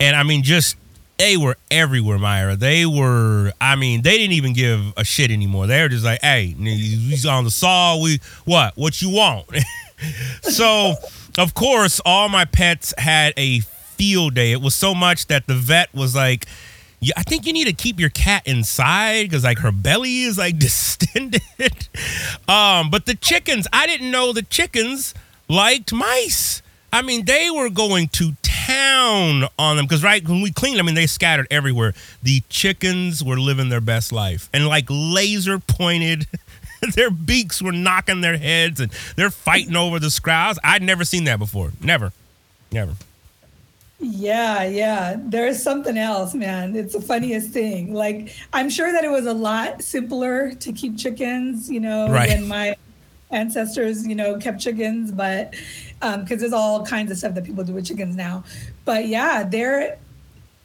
[0.04, 0.76] and I mean, just
[1.18, 2.58] they were everywhere, Myra.
[2.58, 3.54] They were.
[3.62, 5.66] I mean, they didn't even give a shit anymore.
[5.66, 7.98] They were just like, "Hey, he's on the saw.
[8.02, 8.76] We what?
[8.76, 9.46] What you want?"
[10.42, 10.96] so,
[11.38, 14.52] of course, all my pets had a field day.
[14.52, 16.48] It was so much that the vet was like,
[17.00, 20.38] yeah, I think you need to keep your cat inside because like her belly is
[20.38, 21.42] like distended.
[22.50, 25.14] um, but the chickens, I didn't know the chickens
[25.48, 26.62] liked mice.
[26.92, 28.34] I mean, they were going to
[28.74, 31.94] town on them because right when we cleaned them, I mean, they scattered everywhere.
[32.22, 36.28] The chickens were living their best life and like laser pointed.
[36.96, 40.60] their beaks were knocking their heads and they're fighting over the scraws.
[40.64, 41.72] I'd never seen that before.
[41.82, 42.12] Never.
[42.72, 42.94] Never.
[44.00, 45.16] Yeah, yeah.
[45.18, 46.76] There's something else, man.
[46.76, 47.94] It's the funniest thing.
[47.94, 52.28] Like, I'm sure that it was a lot simpler to keep chickens, you know, Right.
[52.30, 52.76] when my
[53.34, 55.54] ancestors, you know, kept chickens, but
[56.00, 58.44] because there's all kinds of stuff that people do with chickens now.
[58.86, 59.98] But yeah, there,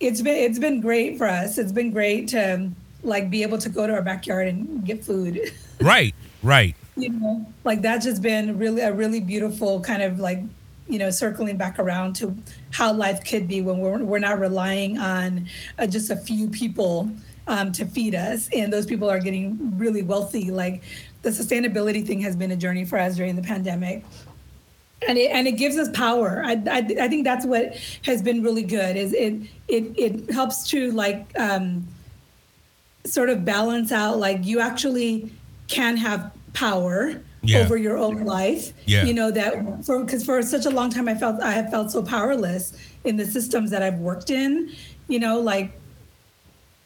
[0.01, 1.59] it's been it's been great for us.
[1.59, 2.71] It's been great to
[3.03, 5.41] like be able to go to our backyard and get food.
[5.81, 6.13] Right,
[6.43, 6.75] right.
[6.97, 10.41] you know like that's just been really a really beautiful kind of like
[10.89, 12.37] you know circling back around to
[12.73, 15.47] how life could be when we're, we're not relying on
[15.79, 17.09] uh, just a few people
[17.47, 20.83] um, to feed us and those people are getting really wealthy like
[21.23, 24.05] the sustainability thing has been a journey for us during the pandemic.
[25.07, 26.43] And it, and it gives us power.
[26.45, 29.35] I, I, I think that's what has been really good is it
[29.69, 31.87] it, it helps to like um,
[33.05, 35.31] sort of balance out like you actually
[35.69, 37.59] can have power Yeah.
[37.61, 38.73] over your own life.
[38.87, 39.05] Yeah.
[39.05, 41.91] you know that for because for such a long time i felt i have felt
[41.93, 42.73] so powerless
[43.05, 44.73] in the systems that i've worked in.
[45.07, 45.71] You know like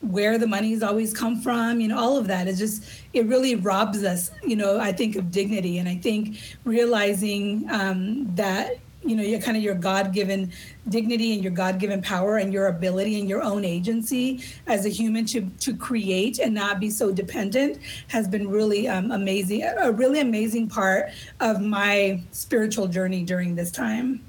[0.03, 2.49] where the money's always come from you know all of that.
[2.49, 5.79] Is just it really robs us you know i think of dignity.
[5.79, 10.53] And i think realizing um, that you know your kind of your god-given
[10.89, 15.25] dignity and your god-given power and your ability and your own agency as a human
[15.25, 17.79] to to create and not be so dependent
[18.09, 23.71] has been really um, amazing a really amazing part of my spiritual journey during this
[23.71, 24.21] time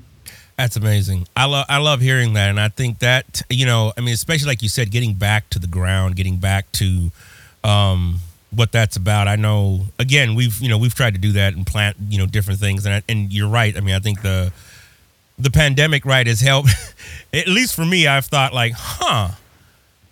[0.57, 1.27] That's amazing.
[1.35, 4.47] I love I love hearing that, and I think that you know, I mean, especially
[4.47, 7.11] like you said, getting back to the ground, getting back to
[7.63, 8.19] um,
[8.51, 9.27] what that's about.
[9.27, 9.85] I know.
[9.97, 12.85] Again, we've you know we've tried to do that and plant you know different things,
[12.85, 13.75] and I, and you're right.
[13.75, 14.51] I mean, I think the
[15.39, 16.69] the pandemic right has helped.
[17.33, 19.31] At least for me, I've thought like, huh.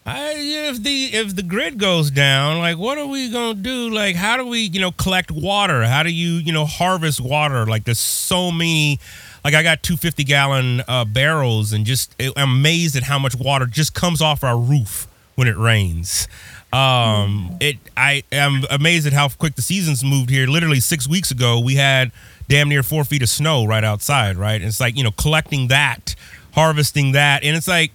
[0.04, 3.92] I, if the if the grid goes down, like what are we gonna do?
[3.92, 5.84] Like how do we you know collect water?
[5.84, 7.68] How do you you know harvest water?
[7.68, 9.00] Like there's so many.
[9.44, 13.36] Like I got two 50 gallon uh, barrels, and just I'm amazed at how much
[13.36, 16.28] water just comes off our roof when it rains.
[16.74, 20.48] Um, it I am amazed at how quick the seasons moved here.
[20.48, 22.12] Literally six weeks ago, we had
[22.48, 24.38] damn near four feet of snow right outside.
[24.38, 26.16] Right, and it's like you know collecting that,
[26.54, 27.92] harvesting that, and it's like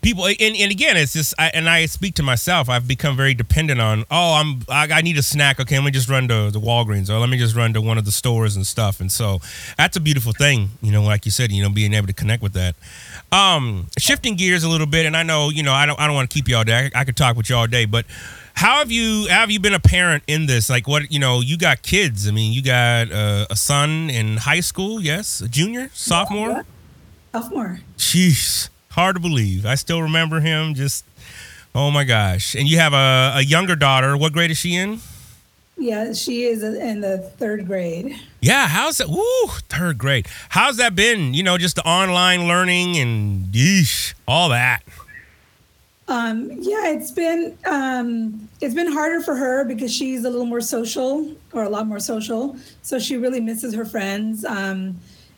[0.00, 2.68] people and, and again it's just I, and i speak to myself.
[2.68, 5.60] I've become very dependent on oh i'm i, I need a snack.
[5.60, 7.98] Okay let me just run to the walgreens or let me just run to one
[7.98, 9.00] of the stores and stuff.
[9.00, 9.40] And so
[9.76, 12.42] that's a beautiful thing you know like you said you know being able to connect
[12.42, 12.74] with that.
[13.32, 16.14] Um shifting gears a little bit and i know you know i don't i don't
[16.14, 18.06] want to keep you all day I, I could talk with you all day but
[18.54, 20.68] how have you how have you been a parent in this?
[20.68, 22.28] Like what you know you got kids.
[22.28, 25.40] I mean you got uh, a son in high school yes?
[25.40, 25.90] A junior?
[25.94, 26.64] Sophomore?
[27.32, 27.80] sophomore.
[27.96, 29.64] Jeez, hard to believe.
[29.66, 30.74] I still remember him.
[30.74, 31.04] Just,
[31.74, 32.54] oh my gosh.
[32.54, 34.16] And you have a, a younger daughter.
[34.16, 35.00] What grade is she in?
[35.82, 39.08] yeah she is in the third grade Yeah, how's that?
[39.08, 40.26] Woo, third grade.
[40.50, 41.32] How's that been?
[41.32, 44.82] You know, just the online learning and yeesh, all that.
[46.06, 50.60] Um, yeah, it's been um, it's been harder for her because she's a little more
[50.60, 52.56] social or a lot more social.
[52.82, 54.44] So she really misses her friends.
[54.44, 54.96] Um,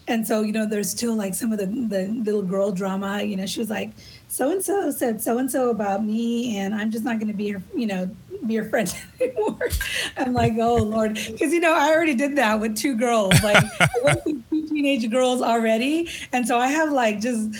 [0.08, 3.22] and so you know, there's still like some of the the little girl drama.
[3.22, 3.92] You know, she was like,
[4.28, 7.36] so and so said so and so about me, and I'm just not going to
[7.36, 8.10] be your you know
[8.46, 9.68] be your friend anymore.
[10.16, 13.62] I'm like, oh lord, because you know I already did that with two girls, like
[13.80, 17.50] I went through two teenage girls already, and so I have like just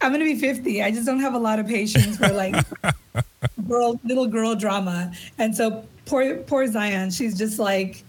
[0.00, 0.82] I'm gonna be 50.
[0.82, 2.54] I just don't have a lot of patience for like
[3.68, 5.12] girl, little girl drama.
[5.38, 8.04] And so poor, poor Zion, she's just like,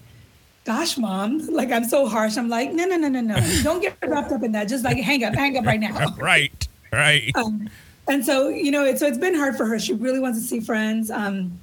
[0.69, 3.97] "Gosh, mom, like I'm so harsh." I'm like, "No, no, no, no, no, don't get
[4.05, 4.67] wrapped up in that.
[4.69, 7.31] Just like hang up, hang up right now." Right, right.
[7.35, 7.69] Um,
[8.07, 9.79] and so you know, it's so it's been hard for her.
[9.79, 11.09] She really wants to see friends.
[11.09, 11.59] Um,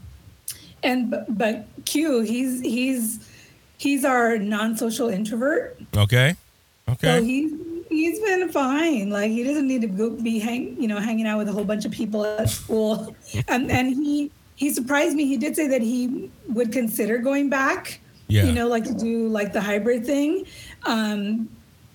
[0.82, 3.28] and but, but Q, he's he's
[3.78, 5.78] he's our non-social introvert.
[5.96, 6.34] Okay,
[6.86, 7.24] So okay.
[7.24, 7.52] he's
[7.88, 9.10] he's been fine.
[9.10, 11.64] Like he doesn't need to go be hang you know hanging out with a whole
[11.64, 13.14] bunch of people at school.
[13.48, 15.26] and and he he surprised me.
[15.26, 18.00] He did say that he would consider going back.
[18.28, 18.44] Yeah.
[18.44, 20.46] You know, like to do like the hybrid thing.
[20.84, 21.48] Um,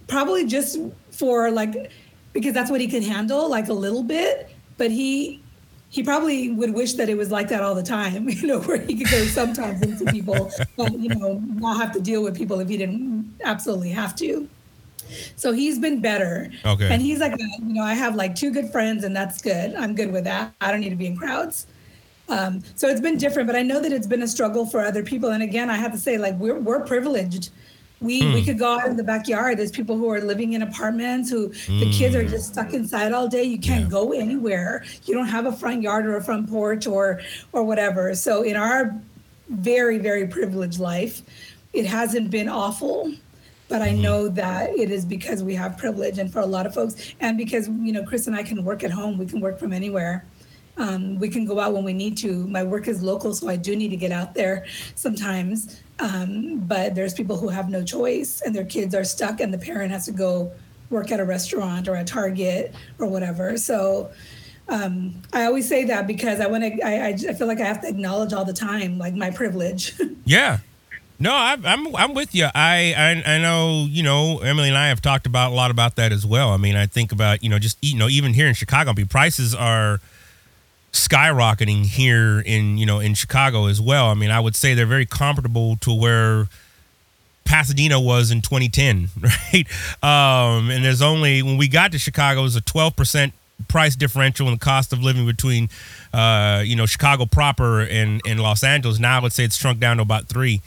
[0.08, 0.78] probably just
[1.12, 1.92] for like
[2.34, 4.56] because that's what he can handle, like a little bit.
[4.78, 5.42] But he
[5.90, 8.78] he probably would wish that it was like that all the time, you know, where
[8.78, 12.60] he could go sometimes into people, but you know, not have to deal with people
[12.60, 14.48] if he didn't absolutely have to.
[15.36, 16.50] So he's been better.
[16.66, 16.88] Okay.
[16.90, 19.76] And he's like, you know, I have like two good friends, and that's good.
[19.76, 20.54] I'm good with that.
[20.62, 21.68] I don't need to be in crowds.
[22.32, 25.04] Um, so it's been different, but I know that it's been a struggle for other
[25.04, 25.32] people.
[25.32, 27.50] And again, I have to say, like, we're we're privileged.
[28.00, 28.46] We we hmm.
[28.46, 29.60] could go out in the backyard.
[29.60, 32.78] There's people who are living in apartments who the kids are just stuck hmm.
[32.78, 33.44] inside all day.
[33.44, 34.86] You can't go anywhere.
[35.04, 37.22] You don't have a front yard or a front porch or
[37.52, 38.16] or whatever.
[38.16, 38.96] So in our
[39.50, 41.22] very very privileged life,
[41.74, 43.14] it hasn't been awful
[43.68, 44.02] but I hmm.
[44.02, 47.38] know that it is because we have privilege, and for a lot of folks, and
[47.38, 49.18] because you know, Chris and I can work at home.
[49.18, 50.26] We can work from anywhere.
[50.78, 52.47] Um, we can go out when we need to.
[52.47, 54.65] My work is local, so I do need to get out there
[54.95, 55.82] sometimes.
[55.99, 59.57] Um, but there's people who have no choice, and their kids are stuck, and the
[59.57, 60.51] parent has to go
[60.89, 63.57] work at a restaurant or a Target or whatever.
[63.57, 64.11] So
[64.67, 66.82] um, I always say that because I want to.
[66.82, 69.93] I, I feel like I have to acknowledge all the time, like my privilege.
[70.26, 70.59] yeah.
[71.19, 72.45] No, I, I'm I'm with you.
[72.45, 75.95] I, I I know you know Emily and I have talked about a lot about
[75.97, 76.49] that as well.
[76.49, 78.93] I mean, I think about you know just you know even here in Chicago, I
[78.93, 79.99] mean, prices are
[80.92, 84.08] skyrocketing here in you know in Chicago as well.
[84.08, 86.48] I mean, I would say they're very comparable to where
[87.46, 89.66] Pasadena was in 2010, right?
[90.04, 93.34] Um, and there's only when we got to Chicago, it was a 12 percent
[93.68, 95.70] price differential in the cost of living between
[96.14, 99.00] uh, you know Chicago proper and and Los Angeles.
[99.00, 100.62] Now I would say it's shrunk down to about three.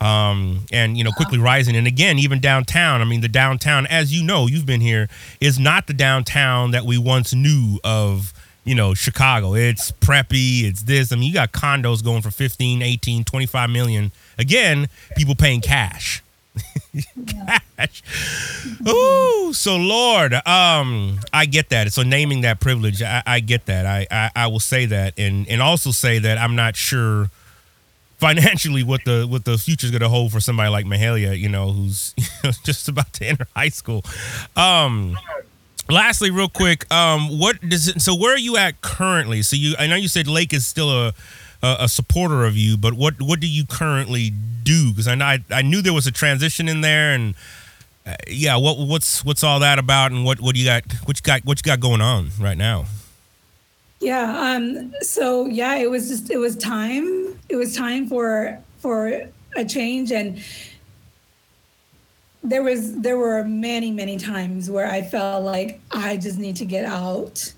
[0.00, 4.14] Um, and you know quickly rising and again even downtown i mean the downtown as
[4.14, 5.10] you know you've been here
[5.42, 8.32] is not the downtown that we once knew of
[8.64, 9.54] you know, Chicago.
[9.54, 11.12] It's preppy, it's this.
[11.12, 14.12] I mean, you got condos going for 15, 18, 25 million.
[14.38, 16.22] Again, people paying cash.
[17.26, 18.02] cash.
[18.86, 21.92] Ooh, so Lord, um, I get that.
[21.92, 23.86] So naming that privilege, I, I get that.
[23.86, 27.30] I, I, I will say that and and also say that I'm not sure
[28.18, 31.48] financially what the what the future is going to hold for somebody like Mahalia, you
[31.48, 34.04] know, who's you know, just about to enter high school.
[34.56, 35.16] Um,
[35.92, 38.00] lastly, real quick, um, what does it?
[38.00, 39.42] So where are you at currently?
[39.42, 41.14] So you, I know you said Lake is still a
[41.62, 44.32] a, a supporter of you, but what what do you currently
[44.62, 44.90] do?
[44.90, 47.34] Because I know I, I knew there was a transition in there, and
[48.06, 50.84] uh, yeah, what what's what's all that about, and what what do you got?
[51.04, 51.44] What you got?
[51.44, 52.86] What you got going on right now?
[54.00, 54.54] Yeah.
[54.54, 54.94] Um.
[55.00, 57.38] So yeah, it was just it was time.
[57.48, 60.42] It was time for for a change and
[62.42, 66.64] there was there were many many times where i felt like i just need to
[66.64, 67.52] get out.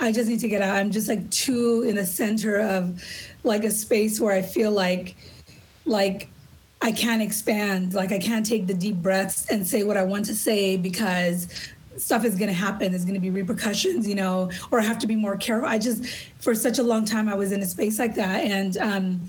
[0.00, 0.74] I just need to get out.
[0.74, 3.02] I'm just like too in the center of
[3.44, 5.14] like a space where i feel like
[5.84, 6.28] like
[6.82, 7.94] i can't expand.
[7.94, 11.48] Like i can't take the deep breaths and say what i want to say because
[11.96, 12.90] stuff is going to happen.
[12.90, 15.68] There's going to be repercussions you know or i have to be more careful.
[15.68, 16.06] I just
[16.40, 18.44] for such a long time i was in a space like that.
[18.44, 19.20] And um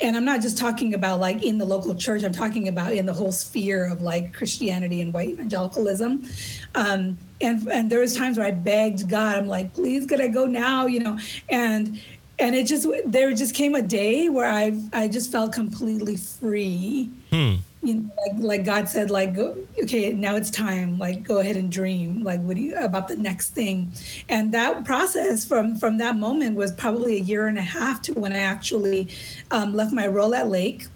[0.00, 3.06] and I'm not just talking about like in the local church, I'm talking about in
[3.06, 6.28] the whole sphere of like Christianity and white evangelicalism.
[6.74, 10.28] Um, and and there was times where I begged God, I'm like, please could I
[10.28, 11.18] go now, you know?
[11.48, 12.00] And
[12.38, 17.10] and it just there just came a day where I I just felt completely free.
[17.30, 17.56] Hmm
[17.86, 20.98] you know, like like God said, like go, okay, now it's time.
[20.98, 22.22] Like go ahead and dream.
[22.24, 23.92] Like what do you about the next thing?
[24.28, 28.14] And that process from from that moment was probably a year and a half to
[28.14, 29.08] when I actually
[29.50, 30.86] um, left my role at Lake.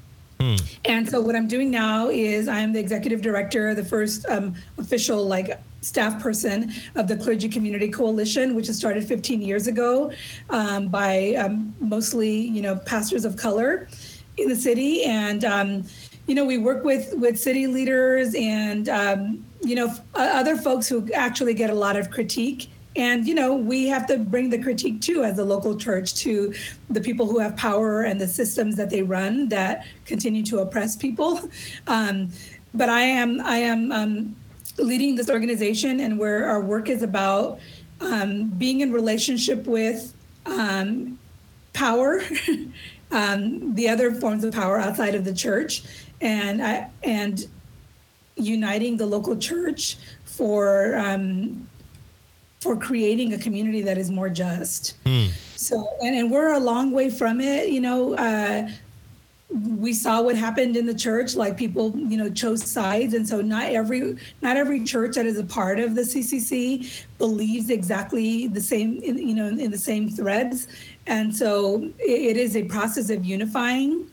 [0.41, 0.57] Hmm.
[0.87, 5.27] And so what I'm doing now is I'm the executive director, the first um, official
[5.27, 10.13] like staff person of the Clergy Community Coalition, which was started 15 years ago
[10.51, 13.89] um, by um, mostly you know pastors of color
[14.37, 15.85] in the city and um,
[16.31, 21.13] you know, we work with with city leaders and um, you know other folks who
[21.13, 22.71] actually get a lot of critique.
[22.95, 26.55] And you know, we have to bring the critique too, as a local church, to
[26.89, 30.95] the people who have power and the systems that they run that continue to oppress
[30.95, 31.41] people.
[31.89, 32.29] Um,
[32.73, 34.37] but I am I am um,
[34.79, 37.59] leading this organization, and where our work is about
[38.01, 40.15] um, being in relationship with
[40.47, 41.19] um,
[41.73, 42.23] power,
[43.11, 45.83] um, the other forms of power outside of the church,
[46.21, 47.47] and I, and
[48.37, 51.69] uniting the local church for um,
[52.61, 55.03] for creating a community that is more just.
[55.05, 55.31] Mm.
[55.57, 57.71] So, and, and we're a long way from it.
[57.71, 58.69] You know, uh,
[59.79, 61.35] we saw what happened in the church.
[61.35, 65.39] Like people, you know, chose sides, and so not every not every church that is
[65.39, 69.01] a part of the CCC believes exactly the same.
[69.03, 70.69] In, you know, in the same threads,
[71.07, 74.11] and so it, it is a process of unifying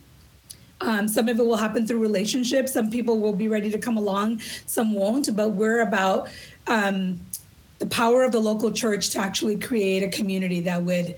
[0.81, 2.73] um, some of it will happen through relationships.
[2.73, 5.35] Some people will be ready to come along, some won't.
[5.35, 6.29] But we're about
[6.67, 7.19] um,
[7.79, 11.15] the power of the local church to actually create a community that would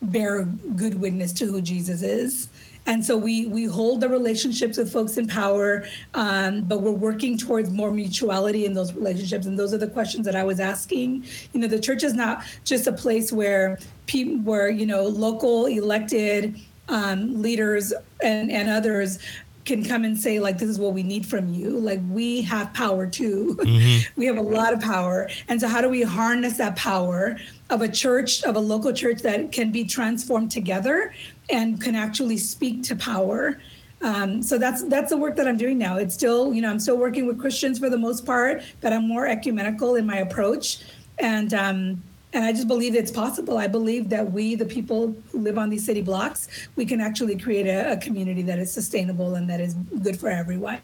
[0.00, 0.44] bear
[0.76, 2.48] good witness to who Jesus is.
[2.84, 7.38] And so we we hold the relationships with folks in power, um, but we're working
[7.38, 9.46] towards more mutuality in those relationships.
[9.46, 11.24] And those are the questions that I was asking.
[11.52, 15.66] You know, the church is not just a place where people, where you know, local
[15.66, 16.60] elected
[16.92, 19.18] um, leaders and, and others
[19.64, 21.70] can come and say like this is what we need from you.
[21.70, 23.56] Like we have power too.
[23.60, 24.12] Mm-hmm.
[24.20, 25.30] we have a lot of power.
[25.48, 27.38] And so how do we harness that power
[27.70, 31.14] of a church of a local church that can be transformed together
[31.48, 33.60] and can actually speak to power?
[34.02, 35.96] Um, so that's that's the work that I'm doing now.
[35.96, 39.06] It's still, you know, I'm still working with Christians for the most part, but I'm
[39.06, 40.78] more ecumenical in my approach,
[41.20, 42.02] and um,
[42.32, 43.58] and I just believe it's possible.
[43.58, 47.36] I believe that we, the people who live on these city blocks, we can actually
[47.36, 50.80] create a, a community that is sustainable and that is good for everyone.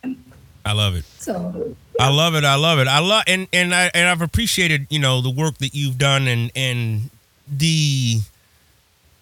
[0.64, 1.04] I love it.
[1.18, 2.44] So I love it.
[2.44, 2.88] I love it.
[2.88, 6.28] I love and and I and I've appreciated you know the work that you've done
[6.28, 7.08] and and
[7.50, 8.20] the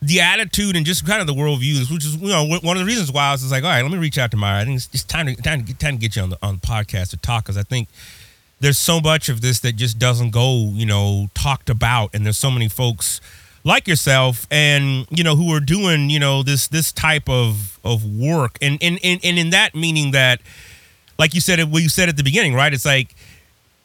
[0.02, 2.84] the attitude and just kind of the worldviews, which is you know one of the
[2.84, 4.62] reasons why I was like, all right, let me reach out to Myra.
[4.62, 6.38] I think it's, it's time to time to get, time to get you on the
[6.42, 7.88] on the podcast to talk because I think
[8.60, 12.38] there's so much of this that just doesn't go you know talked about, and there's
[12.38, 13.20] so many folks
[13.64, 18.04] like yourself and you know who are doing you know this this type of of
[18.04, 20.40] work and and and, and in that meaning that
[21.18, 23.16] like you said it well you said at the beginning right it's like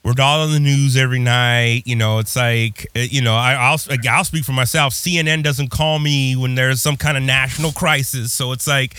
[0.03, 1.83] we're all on the news every night.
[1.85, 3.77] You know, it's like, uh, you know, I, I'll,
[4.09, 4.93] I'll speak for myself.
[4.93, 8.33] CNN doesn't call me when there's some kind of national crisis.
[8.33, 8.95] So it's like,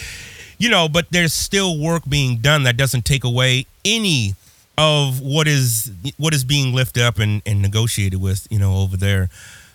[0.59, 4.35] you know, but there's still work being done that doesn't take away any
[4.79, 8.97] of what is what is being lifted up and, and negotiated with, you know, over
[8.97, 9.29] there.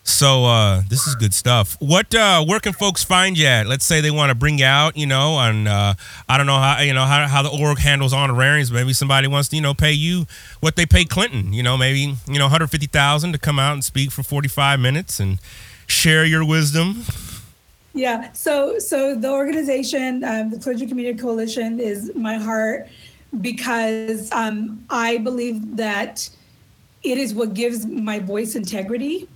[0.07, 1.76] So uh, this is good stuff.
[1.82, 3.68] What uh, where can folks find you at?
[3.68, 5.95] Let's say they want to bring you out, you know, on uh,
[6.30, 8.72] I don't know how you know how, how the org handles honorariums.
[8.72, 10.26] Maybe somebody wants to you know pay you
[10.61, 11.52] what they pay Clinton.
[11.52, 15.40] You know, maybe you know 150,000 to come out and speak for 45 minutes and
[15.88, 17.03] share your wisdom.
[17.94, 18.32] Yeah.
[18.32, 22.88] So so the organization, um, the Clergy Community Coalition, is my heart
[23.41, 26.30] because um, I believe that
[27.04, 29.28] it is what gives my voice integrity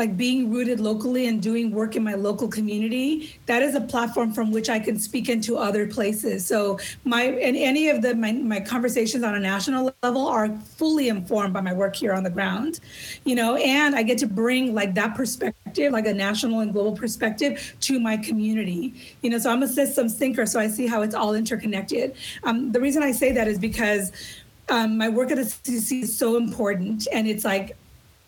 [0.00, 4.32] like being rooted locally and doing work in my local community that is a platform
[4.32, 6.46] from which i can speak into other places.
[6.46, 10.48] So my and any of the my, my conversations on a national level are
[10.80, 12.80] fully informed by my work here on the ground
[13.24, 16.96] you know and i get to bring like that perspective like a national and global
[16.96, 18.94] perspective to my community.
[19.22, 22.16] You know so i'm a systems thinker so i see how it's all interconnected.
[22.44, 24.12] Um, the reason i say that is because
[24.70, 27.76] um, my work at the CCC is so important and it's like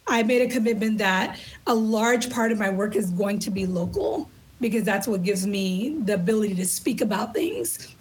[0.06, 3.66] I made a commitment that a large part of my work is going to be
[3.66, 4.30] local
[4.60, 7.94] because that's what gives me the ability to speak about things.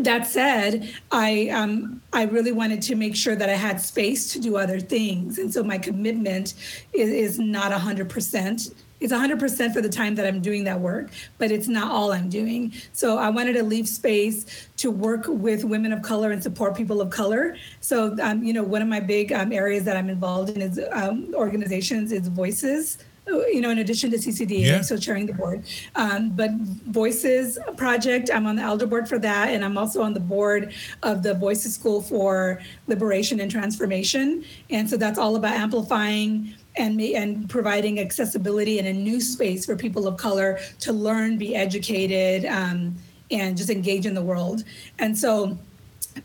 [0.00, 4.40] That said, I um, I really wanted to make sure that I had space to
[4.40, 6.54] do other things, and so my commitment
[6.92, 11.10] is, is not hundred percent it's 100% for the time that I'm doing that work,
[11.38, 12.72] but it's not all I'm doing.
[12.92, 17.00] So I wanted to leave space to work with women of color and support people
[17.00, 17.56] of color.
[17.80, 20.80] So, um, you know, one of my big um, areas that I'm involved in is
[20.92, 24.80] um, organizations, is voices you know, in addition to CCDA, yeah.
[24.80, 25.64] so chairing the board.
[25.94, 30.14] Um, but Voices Project, I'm on the elder board for that, and I'm also on
[30.14, 30.72] the board
[31.02, 34.44] of the Voices School for Liberation and Transformation.
[34.70, 39.66] And so that's all about amplifying and me and providing accessibility in a new space
[39.66, 42.94] for people of color to learn, be educated, um,
[43.30, 44.64] and just engage in the world.
[44.98, 45.58] And so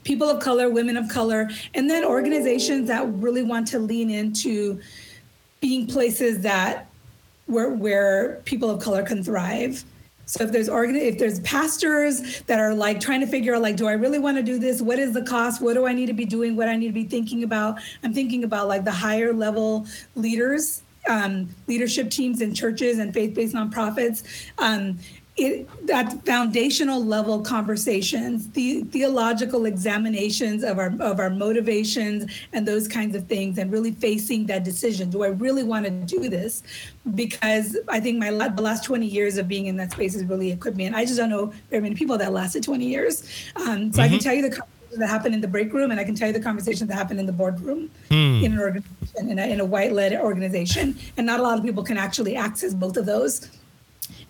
[0.03, 4.79] people of color, women of color, and then organizations that really want to lean into
[5.61, 6.87] being places that
[7.47, 9.83] where where people of color can thrive.
[10.25, 13.75] So if there's organ, if there's pastors that are like trying to figure out like,
[13.75, 14.81] do I really want to do this?
[14.81, 15.61] What is the cost?
[15.61, 16.55] What do I need to be doing?
[16.55, 17.79] What I need to be thinking about?
[18.03, 19.85] I'm thinking about like the higher level
[20.15, 24.23] leaders, um, leadership teams in churches and faith-based nonprofits.
[24.57, 24.97] Um,
[25.37, 32.87] it, that foundational level conversations, the theological examinations of our of our motivations and those
[32.87, 36.63] kinds of things, and really facing that decision: Do I really want to do this?
[37.15, 40.51] Because I think my the last 20 years of being in that space has really
[40.51, 43.23] equipped me, and I just don't know very many people that lasted 20 years.
[43.57, 43.99] Um, so mm-hmm.
[43.99, 44.17] I can mm-hmm.
[44.19, 46.33] tell you the conversations that happened in the break room, and I can tell you
[46.33, 48.41] the conversations that happened in the boardroom hmm.
[48.41, 51.83] in an organization, in a, in a white-led organization, and not a lot of people
[51.83, 53.49] can actually access both of those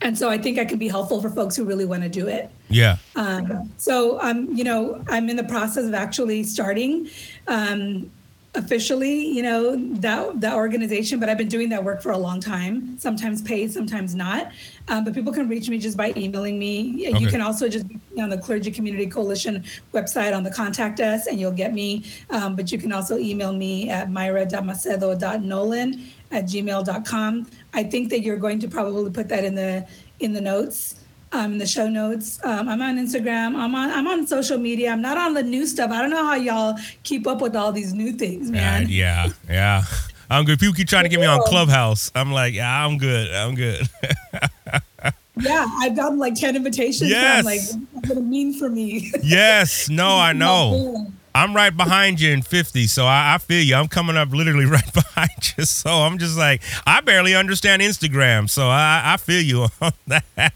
[0.02, 2.28] and so I think I can be helpful for folks who really want to do
[2.28, 2.50] it.
[2.70, 2.98] Yeah.
[3.16, 7.10] Um, so I'm, um, you know, I'm in the process of actually starting
[7.48, 8.12] um,
[8.56, 11.20] officially, you know, that that organization.
[11.20, 12.98] But I've been doing that work for a long time.
[12.98, 14.52] Sometimes paid, sometimes not.
[14.88, 17.10] Um, but people can reach me just by emailing me.
[17.10, 17.20] Okay.
[17.20, 21.28] You can also just be on the Clergy Community Coalition website on the contact us,
[21.28, 22.06] and you'll get me.
[22.30, 27.48] Um, but you can also email me at myra.macedo.nolan at gmail.com.
[27.74, 29.88] I think that you're going to probably put that in the
[30.20, 30.96] in the notes,
[31.32, 32.40] um, in the show notes.
[32.44, 33.56] Um, I'm on Instagram.
[33.56, 34.92] I'm on I'm on social media.
[34.92, 35.92] I'm not on the new stuff.
[35.92, 38.86] I don't know how y'all keep up with all these new things, man.
[38.86, 39.84] Uh, yeah, yeah.
[40.30, 40.60] I'm good.
[40.60, 42.12] People keep trying to get me on Clubhouse.
[42.16, 43.32] I'm like, yeah, I'm good.
[43.32, 43.88] I'm good.
[45.40, 47.10] yeah, I've gotten like 10 invitations.
[47.10, 47.40] Yes.
[47.40, 47.62] I'm like,
[48.08, 49.12] what it mean for me?
[49.22, 49.88] Yes.
[49.88, 51.12] No, I know.
[51.36, 53.76] I'm right behind you in 50, so I, I, feel you.
[53.76, 55.66] I'm coming up literally right behind you.
[55.66, 60.54] So I'm just like, I barely understand Instagram, so I, I feel you on that.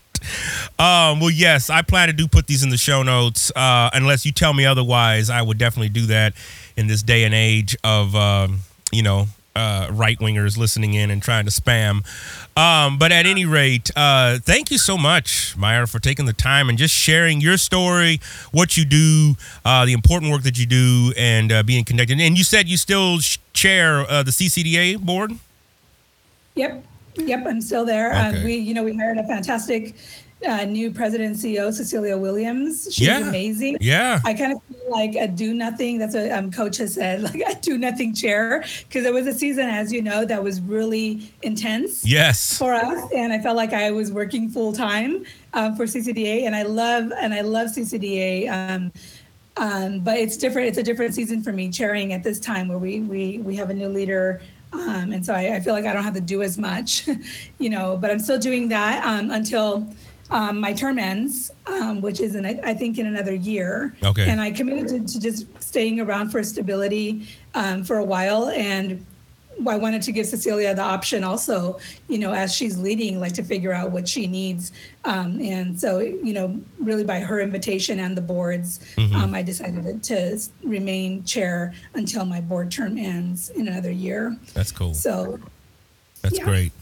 [0.79, 3.51] Um, well, yes, I plan to do put these in the show notes.
[3.53, 6.33] Uh, unless you tell me otherwise, I would definitely do that
[6.77, 8.59] in this day and age of, um,
[8.93, 9.27] you know,
[9.57, 12.05] uh, right wingers listening in and trying to spam.
[12.59, 16.67] Um, but at any rate, uh, thank you so much, Myra, for taking the time
[16.67, 18.19] and just sharing your story,
[18.51, 22.19] what you do, uh, the important work that you do, and uh, being connected.
[22.19, 23.19] And you said you still
[23.53, 25.31] chair uh, the CCDA board.
[26.55, 26.83] Yep,
[27.15, 28.09] yep, I'm still there.
[28.09, 28.43] Okay.
[28.43, 29.95] we, you know, we hired a fantastic
[30.47, 32.87] uh, new president and CEO Cecilia Williams.
[32.91, 33.27] She's yeah.
[33.27, 33.77] amazing.
[33.81, 34.19] Yeah.
[34.23, 35.97] I kind of feel like a do nothing.
[35.97, 39.33] That's what um, coach has said, like a do nothing chair, because it was a
[39.33, 42.05] season, as you know, that was really intense.
[42.05, 42.57] Yes.
[42.57, 46.55] For us, and I felt like I was working full time um, for CCDA, and
[46.55, 48.49] I love and I love CCDA.
[48.49, 48.91] Um,
[49.57, 50.69] um, but it's different.
[50.69, 53.69] It's a different season for me chairing at this time where we we we have
[53.69, 54.41] a new leader.
[54.71, 57.09] Um, and so I, I, feel like I don't have to do as much,
[57.57, 59.91] you know, but I'm still doing that um, until
[60.31, 63.95] um, my term ends, um, which is in I think in another year.
[64.03, 64.29] Okay.
[64.29, 69.05] And I committed to, to just staying around for stability um, for a while, and
[69.67, 73.43] I wanted to give Cecilia the option also, you know, as she's leading, like to
[73.43, 74.71] figure out what she needs.
[75.03, 79.15] Um, and so, you know, really by her invitation and the board's, mm-hmm.
[79.15, 84.37] Um, I decided to remain chair until my board term ends in another year.
[84.53, 84.93] That's cool.
[84.93, 85.39] So.
[86.21, 86.43] That's yeah.
[86.43, 86.73] great.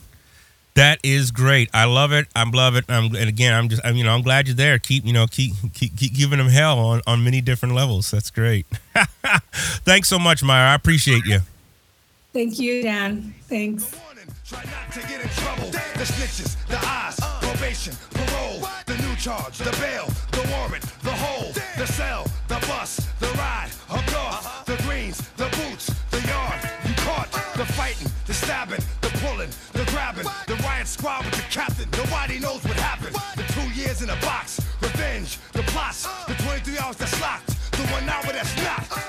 [0.77, 1.71] That is great.
[1.73, 2.27] I love it.
[2.35, 2.85] I love it.
[2.87, 4.77] I'm, and again, I'm just, I'm, you know, I'm glad you're there.
[4.77, 8.11] Keep, you know, keep, keep, keep giving them hell on, on many different levels.
[8.11, 8.67] That's great.
[9.85, 10.69] Thanks so much, Myra.
[10.69, 11.39] I appreciate you.
[12.31, 13.33] Thank you, Dan.
[13.49, 13.89] Thanks.
[14.45, 15.71] Try not to get in trouble.
[15.71, 21.53] The snitches, the eyes, probation, parole, the new charge, the bail, the warrant, the hole,
[21.75, 26.93] the cell, the bus, the ride, a car, the greens, the boots, the yard, you
[26.97, 30.25] caught, the fighting, the stabbing, the pulling, the grabbing,
[30.87, 31.87] squad with the captain.
[31.91, 33.15] Nobody knows what happened.
[33.35, 37.83] The two years in a box, revenge, the plots, the 23 hours that's locked, the
[37.87, 39.06] one hour that's not.